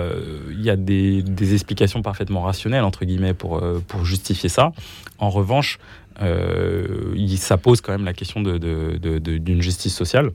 il 0.52 0.62
y 0.62 0.70
a 0.70 0.76
des, 0.76 1.54
explications 1.54 2.02
parfaitement 2.02 2.42
rationnelles, 2.42 2.84
entre 2.84 3.06
guillemets, 3.06 3.34
pour, 3.34 3.64
pour 3.88 4.06
justifier 4.06 4.50
ça. 4.50 4.72
En 5.18 5.30
revanche, 5.30 5.80
euh, 6.22 7.16
ça 7.38 7.58
pose 7.58 7.82
quand 7.82 7.92
même 7.92 8.06
la 8.06 8.14
question 8.14 8.42
d'une 8.42 8.58
de, 8.60 9.62
justice 9.62 9.96
sociale 9.96 10.32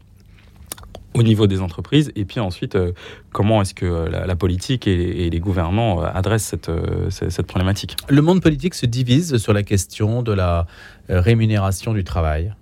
au 1.19 1.23
niveau 1.23 1.47
des 1.47 1.61
entreprises. 1.61 2.13
Et 2.17 2.25
puis 2.25 2.41
ensuite 2.41 2.77
euh, 2.77 2.93
comment 3.33 3.63
est-ce 3.63 3.75
que 3.75 3.87
la, 3.87 4.37
politique 4.37 4.87
et, 4.87 5.29
les 5.31 5.41
gouvernants 5.41 6.03
euh, 6.03 6.09
adressent 6.13 6.45
cette, 6.45 6.71
cette, 7.11 7.47
problématique? 7.47 7.97
Le 8.09 8.23
monde 8.23 8.41
politique 8.41 8.75
se 8.75 8.87
divise 8.87 9.37
sur 9.37 9.53
la 9.53 9.63
question 9.63 10.23
de 10.23 10.33
la 10.33 10.67
rémunération 11.09 11.93
du 11.95 12.05
travail. 12.05 12.55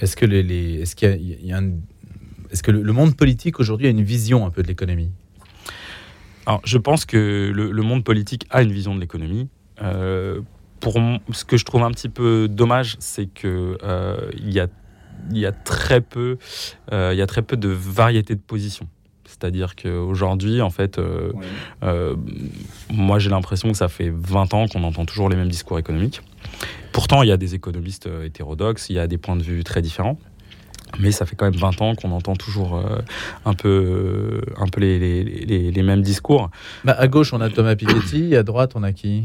Est-ce 0.00 0.16
que, 0.16 0.26
les, 0.26 0.80
est-ce 0.82 0.96
qu'il 0.96 1.38
y 1.42 1.52
a, 1.52 1.60
est-ce 2.50 2.62
que 2.62 2.70
le, 2.70 2.92
monde 2.92 3.16
politique 3.16 3.60
aujourd'hui 3.60 3.86
a 3.86 3.90
une 3.90 4.02
vision 4.02 4.44
un 4.46 4.50
peu 4.50 4.62
de 4.62 4.68
l'économie? 4.68 5.10
Alors, 6.46 6.60
je 6.64 6.78
pense 6.78 7.04
que 7.04 7.50
le, 7.54 7.70
le, 7.70 7.82
monde 7.82 8.04
politique 8.04 8.46
a 8.50 8.62
une 8.62 8.72
vision 8.72 8.94
de 8.94 9.00
l'économie. 9.00 9.48
Pour 10.84 11.00
ce 11.32 11.46
que 11.46 11.56
je 11.56 11.64
trouve 11.64 11.82
un 11.82 11.90
petit 11.90 12.10
peu 12.10 12.46
dommage, 12.46 12.96
c'est 12.98 13.24
que 13.24 13.78
euh, 13.82 14.30
il 14.36 14.52
y 14.52 14.60
a 14.60 14.66
il 15.30 15.38
y 15.38 15.46
a 15.46 15.52
très 15.52 16.00
peu 16.00 16.38
euh, 16.92 17.10
il 17.12 17.18
y 17.18 17.22
a 17.22 17.26
très 17.26 17.42
peu 17.42 17.56
de 17.56 17.68
variété 17.68 18.34
de 18.34 18.40
positions. 18.40 18.88
C'est-à-dire 19.26 19.74
qu'aujourd'hui, 19.74 20.60
en 20.60 20.70
fait, 20.70 20.98
euh, 20.98 21.32
moi 22.90 23.18
j'ai 23.18 23.30
l'impression 23.30 23.70
que 23.70 23.76
ça 23.76 23.88
fait 23.88 24.12
20 24.14 24.54
ans 24.54 24.68
qu'on 24.68 24.84
entend 24.84 25.04
toujours 25.04 25.28
les 25.28 25.36
mêmes 25.36 25.48
discours 25.48 25.78
économiques. 25.78 26.20
Pourtant, 26.92 27.22
il 27.22 27.28
y 27.28 27.32
a 27.32 27.36
des 27.36 27.54
économistes 27.54 28.08
hétérodoxes, 28.24 28.90
il 28.90 28.96
y 28.96 28.98
a 28.98 29.06
des 29.06 29.18
points 29.18 29.36
de 29.36 29.42
vue 29.42 29.64
très 29.64 29.82
différents. 29.82 30.18
Mais 30.98 31.12
ça 31.12 31.26
fait 31.26 31.36
quand 31.36 31.46
même 31.46 31.58
20 31.58 31.82
ans 31.82 31.94
qu'on 31.94 32.12
entend 32.12 32.36
toujours 32.36 32.76
euh, 32.76 32.98
un 33.44 33.54
peu, 33.54 34.40
un 34.56 34.66
peu 34.66 34.80
les, 34.80 34.98
les, 34.98 35.24
les, 35.24 35.70
les 35.70 35.82
mêmes 35.82 36.02
discours. 36.02 36.50
Bah, 36.84 36.94
à 36.98 37.08
gauche, 37.08 37.32
on 37.32 37.40
a 37.40 37.50
Thomas 37.50 37.74
Piketty, 37.74 38.36
à 38.36 38.42
droite, 38.42 38.72
on 38.74 38.82
a 38.82 38.92
qui? 38.92 39.24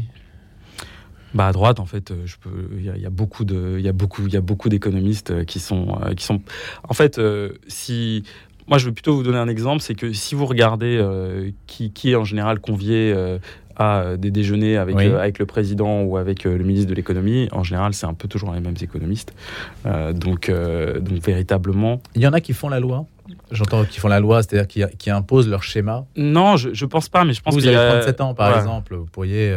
Bah 1.34 1.46
à 1.46 1.52
droite, 1.52 1.78
en 1.80 1.86
fait, 1.86 2.10
euh, 2.10 2.16
je 2.26 2.36
peux. 2.40 2.50
Il 2.78 2.84
y, 2.84 2.90
a- 2.90 2.96
il 2.96 3.02
y 3.02 3.06
a 3.06 3.10
beaucoup 3.10 3.44
de, 3.44 3.76
il 3.78 3.84
y 3.84 3.88
a 3.88 3.92
beaucoup, 3.92 4.26
il 4.26 4.32
y 4.32 4.36
a 4.36 4.40
beaucoup 4.40 4.68
d'économistes 4.68 5.30
euh, 5.30 5.44
qui 5.44 5.60
sont, 5.60 5.98
euh, 6.04 6.14
qui 6.14 6.24
sont. 6.24 6.40
En 6.88 6.94
fait, 6.94 7.20
si 7.68 8.24
moi, 8.68 8.78
je 8.78 8.86
vais 8.86 8.92
plutôt 8.92 9.14
vous 9.14 9.22
donner 9.22 9.38
un 9.38 9.48
exemple, 9.48 9.82
c'est 9.82 9.94
que 9.94 10.12
si 10.12 10.34
vous 10.34 10.46
regardez 10.46 10.96
euh, 10.96 11.50
qui, 11.66 11.90
qui 11.92 12.12
est 12.12 12.14
en 12.16 12.24
général 12.24 12.60
convié 12.60 13.12
euh, 13.14 13.38
à 13.76 14.16
des 14.16 14.30
déjeuners 14.30 14.76
avec, 14.76 14.96
Oui. 14.96 15.06
euh, 15.06 15.18
avec 15.18 15.38
le 15.38 15.46
président 15.46 16.02
ou 16.02 16.16
avec 16.18 16.44
le 16.44 16.58
ministre 16.58 16.88
de 16.90 16.94
l'économie, 16.94 17.48
en 17.52 17.62
général, 17.64 17.94
c'est 17.94 18.06
un 18.06 18.14
peu 18.14 18.28
toujours 18.28 18.52
les 18.52 18.60
mêmes 18.60 18.74
économistes. 18.80 19.32
Donc, 20.14 20.50
donc 20.50 21.18
véritablement. 21.24 22.00
Il 22.14 22.22
y 22.22 22.26
en 22.26 22.32
a 22.32 22.40
qui 22.40 22.52
font 22.52 22.68
la 22.68 22.80
loi 22.80 23.06
J'entends 23.52 23.84
qui 23.84 24.00
font 24.00 24.08
la 24.08 24.18
loi, 24.20 24.42
c'est-à-dire 24.42 24.66
qui, 24.66 24.96
qui 24.98 25.08
imposent 25.10 25.48
leur 25.48 25.62
schéma. 25.62 26.04
Non, 26.16 26.56
je, 26.56 26.70
je 26.74 26.84
pense 26.84 27.08
pas, 27.08 27.24
mais 27.24 27.32
je 27.32 27.40
pense 27.40 27.54
vous 27.54 27.60
qu'il 27.60 27.70
y 27.70 27.74
avez 27.74 27.88
a- 27.88 28.00
37 28.00 28.20
ans, 28.20 28.34
par 28.34 28.52
Ouais. 28.52 28.58
exemple, 28.58 28.94
vous 28.96 29.04
pourriez, 29.06 29.52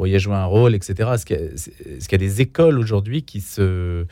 pourriez 0.00 0.18
jouer 0.18 0.34
un 0.34 0.46
rôle, 0.46 0.74
etc. 0.74 1.10
Est-ce 1.14 1.26
qu'il 1.26 1.36
y, 1.36 2.12
a- 2.12 2.14
y 2.14 2.18
des 2.18 2.40
écoles 2.40 2.78
aujourd'hui 2.78 3.22
qui 3.22 3.40
se 3.40 4.06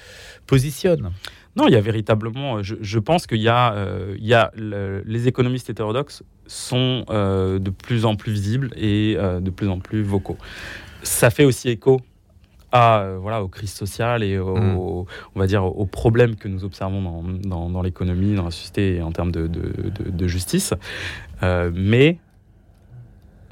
positionnent? 0.46 1.11
Non, 1.57 1.66
il 1.66 1.72
y 1.72 1.77
a 1.77 1.81
véritablement. 1.81 2.62
Je, 2.62 2.77
je 2.81 2.98
pense 2.98 3.27
qu'il 3.27 3.40
y 3.40 3.48
a, 3.48 3.72
euh, 3.72 4.14
il 4.18 4.27
y 4.27 4.35
a 4.35 4.53
le- 4.55 5.03
les 5.07 5.27
économistes 5.29 5.70
hétérodoxes 5.70 6.22
sont 6.46 7.05
euh, 7.11 7.59
de 7.59 7.70
plus 7.70 8.05
en 8.05 8.16
plus 8.16 8.33
visibles 8.33 8.70
et 8.77 9.16
euh, 9.18 9.40
de 9.40 9.51
plus 9.51 9.68
en 9.68 9.79
plus 9.81 10.03
vocaux. 10.03 10.37
Ça 11.03 11.31
fait 11.31 11.44
aussi 11.44 11.68
écho 11.70 12.01
à 12.70 13.01
euh, 13.01 13.18
voilà 13.18 13.42
aux 13.42 13.48
crises 13.48 13.72
sociales 13.72 14.22
et 14.22 14.38
aux, 14.38 14.57
Mm. 14.57 14.77
on 15.35 15.38
va 15.40 15.46
dire 15.46 15.64
aux 15.64 15.87
problèmes 15.87 16.37
que 16.37 16.48
nous 16.48 16.64
observons 16.64 17.01
dans, 17.03 17.22
dans- 17.24 17.70
dans 17.70 17.83
l'économie, 17.83 18.35
dans 18.35 18.44
la 18.44 18.51
société 18.51 18.96
et 18.96 19.03
en 19.03 19.11
termes 19.11 19.33
de, 19.33 19.46
de- 19.46 19.90
de- 19.98 20.11
de 20.11 20.27
justice. 20.29 20.74
Euh, 21.42 21.70
mais 21.74 22.18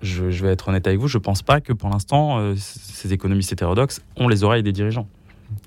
je, 0.03 0.31
je 0.31 0.43
vais 0.45 0.53
être 0.53 0.69
honnête 0.69 0.87
avec 0.87 0.99
vous, 1.01 1.09
je 1.09 1.19
pense 1.19 1.43
pas 1.43 1.61
que 1.61 1.73
pour 1.73 1.89
l'instant 1.91 2.39
euh, 2.39 2.55
ces 2.57 3.13
économistes 3.13 3.53
hétérodoxes 3.53 4.01
ont 4.17 4.29
les 4.29 4.45
oreilles 4.45 4.63
des 4.63 4.73
dirigeants. 4.73 5.09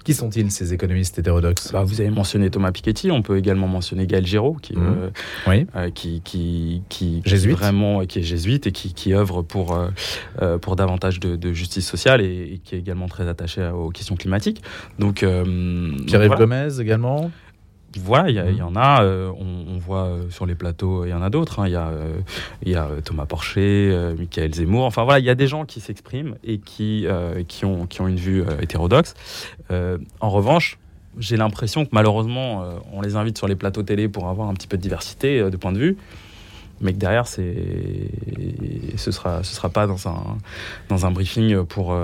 Qui 0.03 0.13
sont-ils, 0.13 0.51
ces 0.51 0.73
économistes 0.73 1.19
hétérodoxes? 1.19 1.71
Bah, 1.71 1.83
vous 1.85 2.01
avez 2.01 2.09
mentionné 2.09 2.49
Thomas 2.49 2.73
Piketty, 2.73 3.11
on 3.11 3.21
peut 3.21 3.37
également 3.37 3.67
mentionner 3.69 4.07
Gaël 4.07 4.25
Giraud, 4.25 4.57
qui, 4.61 4.75
Mhm. 4.75 4.83
euh, 4.85 5.09
Oui. 5.47 5.65
euh, 5.73 5.89
qui, 5.89 6.21
qui, 6.21 6.81
qui, 6.89 7.21
vraiment, 7.51 8.05
qui 8.05 8.19
est 8.19 8.23
jésuite 8.23 8.67
et 8.67 8.73
qui, 8.73 8.93
qui 8.93 9.13
œuvre 9.13 9.41
pour, 9.41 9.73
euh, 10.41 10.57
pour 10.57 10.75
davantage 10.75 11.21
de, 11.21 11.37
de 11.37 11.53
justice 11.53 11.87
sociale 11.87 12.19
et, 12.19 12.55
et 12.55 12.57
qui 12.61 12.75
est 12.75 12.79
également 12.79 13.07
très 13.07 13.25
attaché 13.29 13.65
aux 13.73 13.89
questions 13.89 14.17
climatiques. 14.17 14.61
Donc, 14.99 15.23
donc 15.23 16.05
Pierre-Yves 16.07 16.27
voilà. 16.27 16.35
Gomez 16.45 16.81
également? 16.81 17.31
Voilà, 17.97 18.29
il 18.29 18.55
y, 18.55 18.57
y 18.57 18.61
en 18.61 18.75
a, 18.75 19.03
euh, 19.03 19.31
on, 19.39 19.73
on 19.73 19.77
voit 19.79 20.03
euh, 20.05 20.29
sur 20.29 20.45
les 20.45 20.53
plateaux, 20.53 21.05
il 21.05 21.09
y 21.09 21.13
en 21.13 21.23
a 21.23 21.31
d'autres. 21.31 21.59
hein. 21.59 21.67
Il 21.67 21.71
y 21.73 21.75
a, 21.75 21.87
euh, 21.87 22.19
y 22.63 22.75
a 22.75 22.87
Thomas 23.03 23.25
Porcher, 23.25 24.13
Michael 24.17 24.53
Zemmour. 24.53 24.85
Enfin 24.85 25.03
voilà, 25.03 25.19
il 25.19 25.25
y 25.25 25.29
a 25.29 25.35
des 25.35 25.47
gens 25.47 25.65
qui 25.65 25.79
s'expriment 25.79 26.35
et 26.43 26.59
qui, 26.59 27.07
qui, 27.47 27.65
ont, 27.65 27.87
qui 27.87 28.01
ont 28.01 28.07
une 28.07 28.17
vue 28.17 28.43
hétérodoxe. 28.61 29.15
En 30.19 30.29
revanche, 30.29 30.77
j'ai 31.17 31.35
l'impression 31.35 31.83
que 31.85 31.89
malheureusement, 31.91 32.63
on 32.93 33.01
les 33.01 33.15
invite 33.15 33.37
sur 33.37 33.47
les 33.47 33.55
plateaux 33.55 33.83
télé 33.83 34.07
pour 34.07 34.27
avoir 34.27 34.49
un 34.49 34.53
petit 34.53 34.67
peu 34.67 34.77
de 34.77 34.81
diversité 34.83 35.49
de 35.49 35.57
point 35.57 35.71
de 35.71 35.79
vue. 35.79 35.97
Mais 36.81 36.93
que 36.93 36.97
derrière, 36.99 37.27
c'est, 37.27 37.55
ce 38.95 39.11
sera, 39.11 39.43
ce 39.43 39.53
sera 39.53 39.69
pas 39.69 39.85
dans 39.87 40.07
un, 40.07 40.37
dans 40.87 41.05
un 41.05 41.11
briefing 41.11 41.63
pour, 41.65 41.95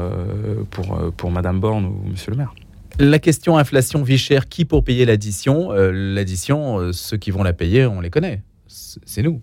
pour, 0.71 1.11
pour 1.15 1.31
Madame 1.31 1.59
Borne 1.59 1.85
ou 1.85 2.09
Monsieur 2.09 2.31
le 2.31 2.37
Maire. 2.37 2.53
La 2.99 3.19
question 3.19 3.57
inflation, 3.57 4.03
vie 4.03 4.17
chère, 4.17 4.47
qui 4.47 4.63
pour 4.63 4.83
payer 4.83 5.05
l'addition? 5.05 5.71
Euh, 5.73 5.91
L'addition, 5.91 6.79
euh, 6.79 6.91
ceux 6.93 7.17
qui 7.17 7.29
vont 7.31 7.43
la 7.43 7.51
payer, 7.53 7.85
on 7.85 7.99
les 7.99 8.09
connaît. 8.09 8.41
C'est 8.67 9.21
nous. 9.21 9.41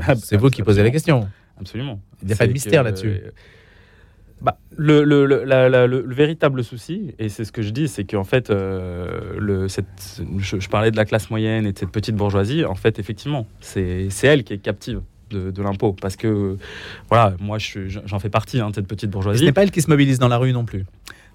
C'est 0.16 0.36
vous 0.36 0.50
qui 0.50 0.62
posez 0.62 0.82
la 0.82 0.90
question. 0.90 1.28
Absolument. 1.58 2.00
Il 2.22 2.26
n'y 2.28 2.32
a 2.34 2.36
pas 2.36 2.46
de 2.46 2.52
mystère 2.52 2.82
là-dessus. 2.82 3.08
euh, 3.24 3.30
bah, 4.42 4.58
le, 4.76 5.04
le, 5.04 5.26
le, 5.26 5.44
la- 5.44 5.68
la- 5.68 5.86
le- 5.86 6.02
le 6.06 6.14
véritable 6.14 6.64
souci, 6.64 7.14
et 7.18 7.28
c'est 7.28 7.44
ce 7.44 7.52
que 7.52 7.60
je 7.62 7.70
dis, 7.70 7.88
c'est 7.88 8.04
qu'en 8.04 8.24
fait, 8.24 8.48
euh, 8.50 9.68
cette, 9.68 10.22
je, 10.38 10.58
je 10.60 10.68
parlais 10.68 10.90
de 10.90 10.96
la 10.96 11.04
classe 11.04 11.28
moyenne 11.30 11.66
et 11.66 11.72
de 11.72 11.78
cette 11.78 11.90
petite 11.90 12.16
bourgeoisie. 12.16 12.64
En 12.64 12.74
fait, 12.74 12.98
effectivement, 12.98 13.46
c'est 13.60 14.08
elle 14.22 14.42
qui 14.44 14.54
est 14.54 14.58
captive 14.58 15.02
de, 15.30 15.50
de 15.50 15.62
l'impôt. 15.62 15.92
Parce 15.92 16.16
que, 16.16 16.56
voilà, 17.10 17.34
moi, 17.38 17.58
je 17.58 17.80
j'en 17.88 18.18
fais 18.18 18.30
partie 18.30 18.60
hein, 18.60 18.70
de 18.70 18.74
cette 18.76 18.86
petite 18.86 19.04
Et 19.04 19.06
Ce 19.08 19.12
bourgeoisie. 19.12 19.44
n'est 19.44 19.52
pas 19.52 19.62
elle 19.62 19.70
qui 19.70 19.82
se 19.82 19.90
mobilise 19.90 20.18
dans 20.18 20.28
la 20.28 20.38
rue 20.38 20.52
non 20.54 20.64
plus. 20.64 20.86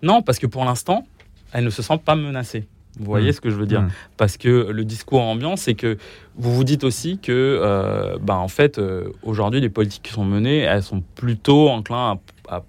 Non, 0.04 0.22
parce 0.22 0.40
que 0.40 0.48
pour 0.48 0.66
l'instant, 0.66 1.06
elle 1.54 1.64
ne 1.66 1.70
se 1.70 1.82
sent 1.82 2.00
pas 2.04 2.16
menacée. 2.16 2.68
Vous 2.98 3.06
voyez 3.06 3.30
Mm. 3.30 3.34
ce 3.34 3.42
que 3.42 3.50
je 3.50 3.56
veux 3.56 3.66
dire 3.66 3.82
Mm. 3.82 3.90
Parce 4.18 4.38
que 4.38 4.70
le 4.72 4.86
discours 4.86 5.22
ambiant, 5.22 5.56
c'est 5.58 5.74
que 5.76 5.98
vous 6.36 6.54
vous 6.54 6.64
dites 6.64 6.84
aussi 6.84 7.18
que, 7.18 7.32
euh, 7.62 8.18
bah, 8.22 8.38
en 8.38 8.48
fait, 8.48 8.78
euh, 8.80 9.10
aujourd'hui, 9.24 9.60
les 9.60 9.70
politiques 9.70 10.04
qui 10.04 10.14
sont 10.14 10.24
menées, 10.26 10.60
elles 10.60 10.84
sont 10.84 11.02
plutôt 11.16 11.70
enclins 11.70 12.20
à, 12.50 12.56
à 12.58 12.64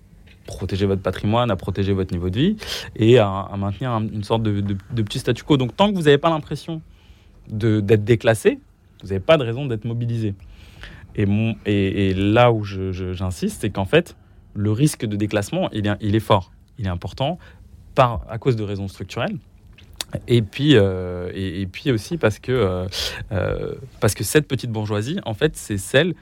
protéger 0.47 0.87
votre 0.87 1.03
patrimoine, 1.03 1.51
à 1.51 1.57
protéger 1.57 1.93
votre 1.93 2.13
niveau 2.13 2.29
de 2.31 2.39
vie 2.39 2.57
et 2.97 3.19
à, 3.19 3.29
à 3.29 3.57
maintenir 3.57 3.91
un- 3.91 4.07
une 4.09 4.25
sorte 4.25 4.43
de, 4.43 4.61
de- 4.61 4.77
de 4.93 5.03
petit 5.03 5.19
statu 5.21 5.43
quo. 5.45 5.57
Donc, 5.57 5.77
tant 5.77 5.91
que 5.91 5.95
vous 5.97 6.03
n'avez 6.03 6.19
pas 6.19 6.31
l'impression 6.31 6.83
de- 7.49 7.81
d'être 7.81 8.05
déclassé, 8.05 8.59
vous 9.03 9.09
n'avez 9.09 9.21
pas 9.21 9.37
de 9.37 9.45
raison 9.45 9.67
d'être 9.67 9.85
mobilisé. 9.85 10.35
Et, 11.15 11.27
mon- 11.27 11.55
et, 11.67 12.11
et 12.11 12.15
là 12.15 12.51
où 12.53 12.65
je- 12.65 12.93
je- 12.93 13.13
j'insiste, 13.13 13.61
c'est 13.61 13.71
qu'en 13.71 13.85
fait, 13.85 14.17
le 14.55 14.71
risque 14.73 15.05
de 15.07 15.17
déclassement, 15.17 15.69
il 15.73 15.87
est, 15.87 15.93
il 16.01 16.15
est 16.17 16.21
fort, 16.21 16.51
il 16.79 16.87
est 16.87 16.91
important, 16.91 17.39
par, 17.95 18.23
à 18.29 18.39
cause 18.39 18.57
de 18.57 18.63
raisons 18.63 18.89
structurelles. 18.89 19.37
Et 20.29 20.41
puis, 20.43 20.77
euh, 20.77 21.31
et, 21.35 21.63
et 21.63 21.67
puis 21.67 21.91
aussi 21.91 22.17
parce 22.17 22.39
que, 22.39 22.53
euh, 22.53 22.87
euh, 23.33 23.75
parce 24.01 24.15
que 24.15 24.23
cette 24.25 24.47
petite 24.47 24.71
bourgeoisie, 24.71 25.19
en 25.25 25.35
fait, 25.35 25.57
c'est 25.57 25.79
celle 25.79 26.15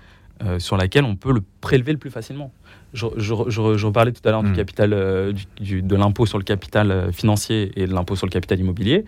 euh, 0.43 0.59
sur 0.59 0.77
laquelle 0.77 1.05
on 1.05 1.17
peut 1.17 1.33
le 1.33 1.43
prélever 1.61 1.93
le 1.93 1.99
plus 1.99 2.11
facilement. 2.11 2.51
Je, 2.93 3.07
je, 3.17 3.35
je, 3.49 3.77
je 3.77 3.87
reparlais 3.87 4.12
tout 4.12 4.27
à 4.27 4.31
l'heure 4.31 4.43
du 4.43 4.53
capital, 4.53 5.33
du- 5.33 5.47
du- 5.61 5.83
de 5.83 5.97
l'impôt 5.97 6.27
sur 6.27 6.38
le 6.38 6.45
capital 6.45 7.12
financier 7.12 7.73
et 7.77 7.87
de 7.87 7.93
l'impôt 7.93 8.17
sur 8.17 8.27
le 8.27 8.31
capital 8.31 8.59
immobilier. 8.59 9.05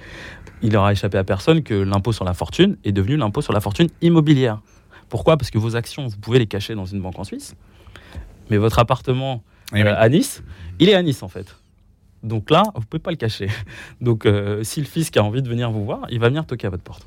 Il 0.62 0.76
aura 0.76 0.92
échappé 0.92 1.18
à 1.18 1.24
personne 1.24 1.62
que 1.62 1.74
l'impôt 1.74 2.12
sur 2.12 2.24
la 2.24 2.34
fortune 2.34 2.76
est 2.84 2.92
devenu 2.92 3.16
l'impôt 3.16 3.42
sur 3.42 3.52
la 3.52 3.60
fortune 3.60 3.88
immobilière. 4.02 4.60
Pourquoi? 5.08 5.36
Parce 5.36 5.50
que 5.50 5.58
vos 5.58 5.76
actions, 5.76 6.06
vous 6.08 6.16
pouvez 6.18 6.38
les 6.40 6.46
cacher 6.46 6.74
dans 6.74 6.84
une 6.84 7.00
banque 7.00 7.18
en 7.18 7.24
Suisse, 7.24 7.54
mais 8.50 8.56
votre 8.56 8.78
appartement 8.80 9.42
oui. 9.72 9.82
euh, 9.82 9.94
à 9.96 10.08
Nice, 10.08 10.42
il 10.78 10.88
est 10.88 10.94
à 10.94 11.02
Nice 11.02 11.22
en 11.22 11.28
fait. 11.28 11.56
Donc 12.22 12.50
là, 12.50 12.64
vous 12.74 12.84
pouvez 12.86 13.00
pas 13.02 13.10
le 13.10 13.16
cacher. 13.16 13.48
Donc 14.00 14.26
euh, 14.26 14.62
si 14.64 14.80
le 14.80 14.86
fisc 14.86 15.16
a 15.16 15.22
envie 15.22 15.42
de 15.42 15.48
venir 15.48 15.70
vous 15.70 15.84
voir, 15.84 16.06
il 16.10 16.18
va 16.20 16.28
venir 16.28 16.46
toquer 16.46 16.66
à 16.66 16.70
votre 16.70 16.82
porte. 16.82 17.06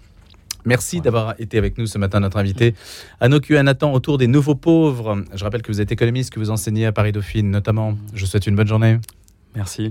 Merci 0.65 0.99
d'avoir 0.99 1.35
été 1.39 1.57
avec 1.57 1.77
nous 1.77 1.87
ce 1.87 1.97
matin, 1.97 2.19
notre 2.19 2.37
invité. 2.37 2.75
Anoku 3.21 3.55
Anatan, 3.55 3.93
autour 3.93 4.17
des 4.17 4.27
nouveaux 4.27 4.55
pauvres. 4.55 5.23
Je 5.33 5.43
rappelle 5.43 5.61
que 5.61 5.71
vous 5.71 5.79
êtes 5.79 5.91
économiste, 5.91 6.33
que 6.33 6.39
vous 6.39 6.51
enseignez 6.51 6.85
à 6.85 6.91
Paris 6.91 7.13
Dauphine 7.13 7.49
notamment. 7.49 7.95
Je 8.13 8.21
vous 8.21 8.27
souhaite 8.29 8.45
une 8.45 8.55
bonne 8.55 8.67
journée. 8.67 8.97
Merci. 9.55 9.87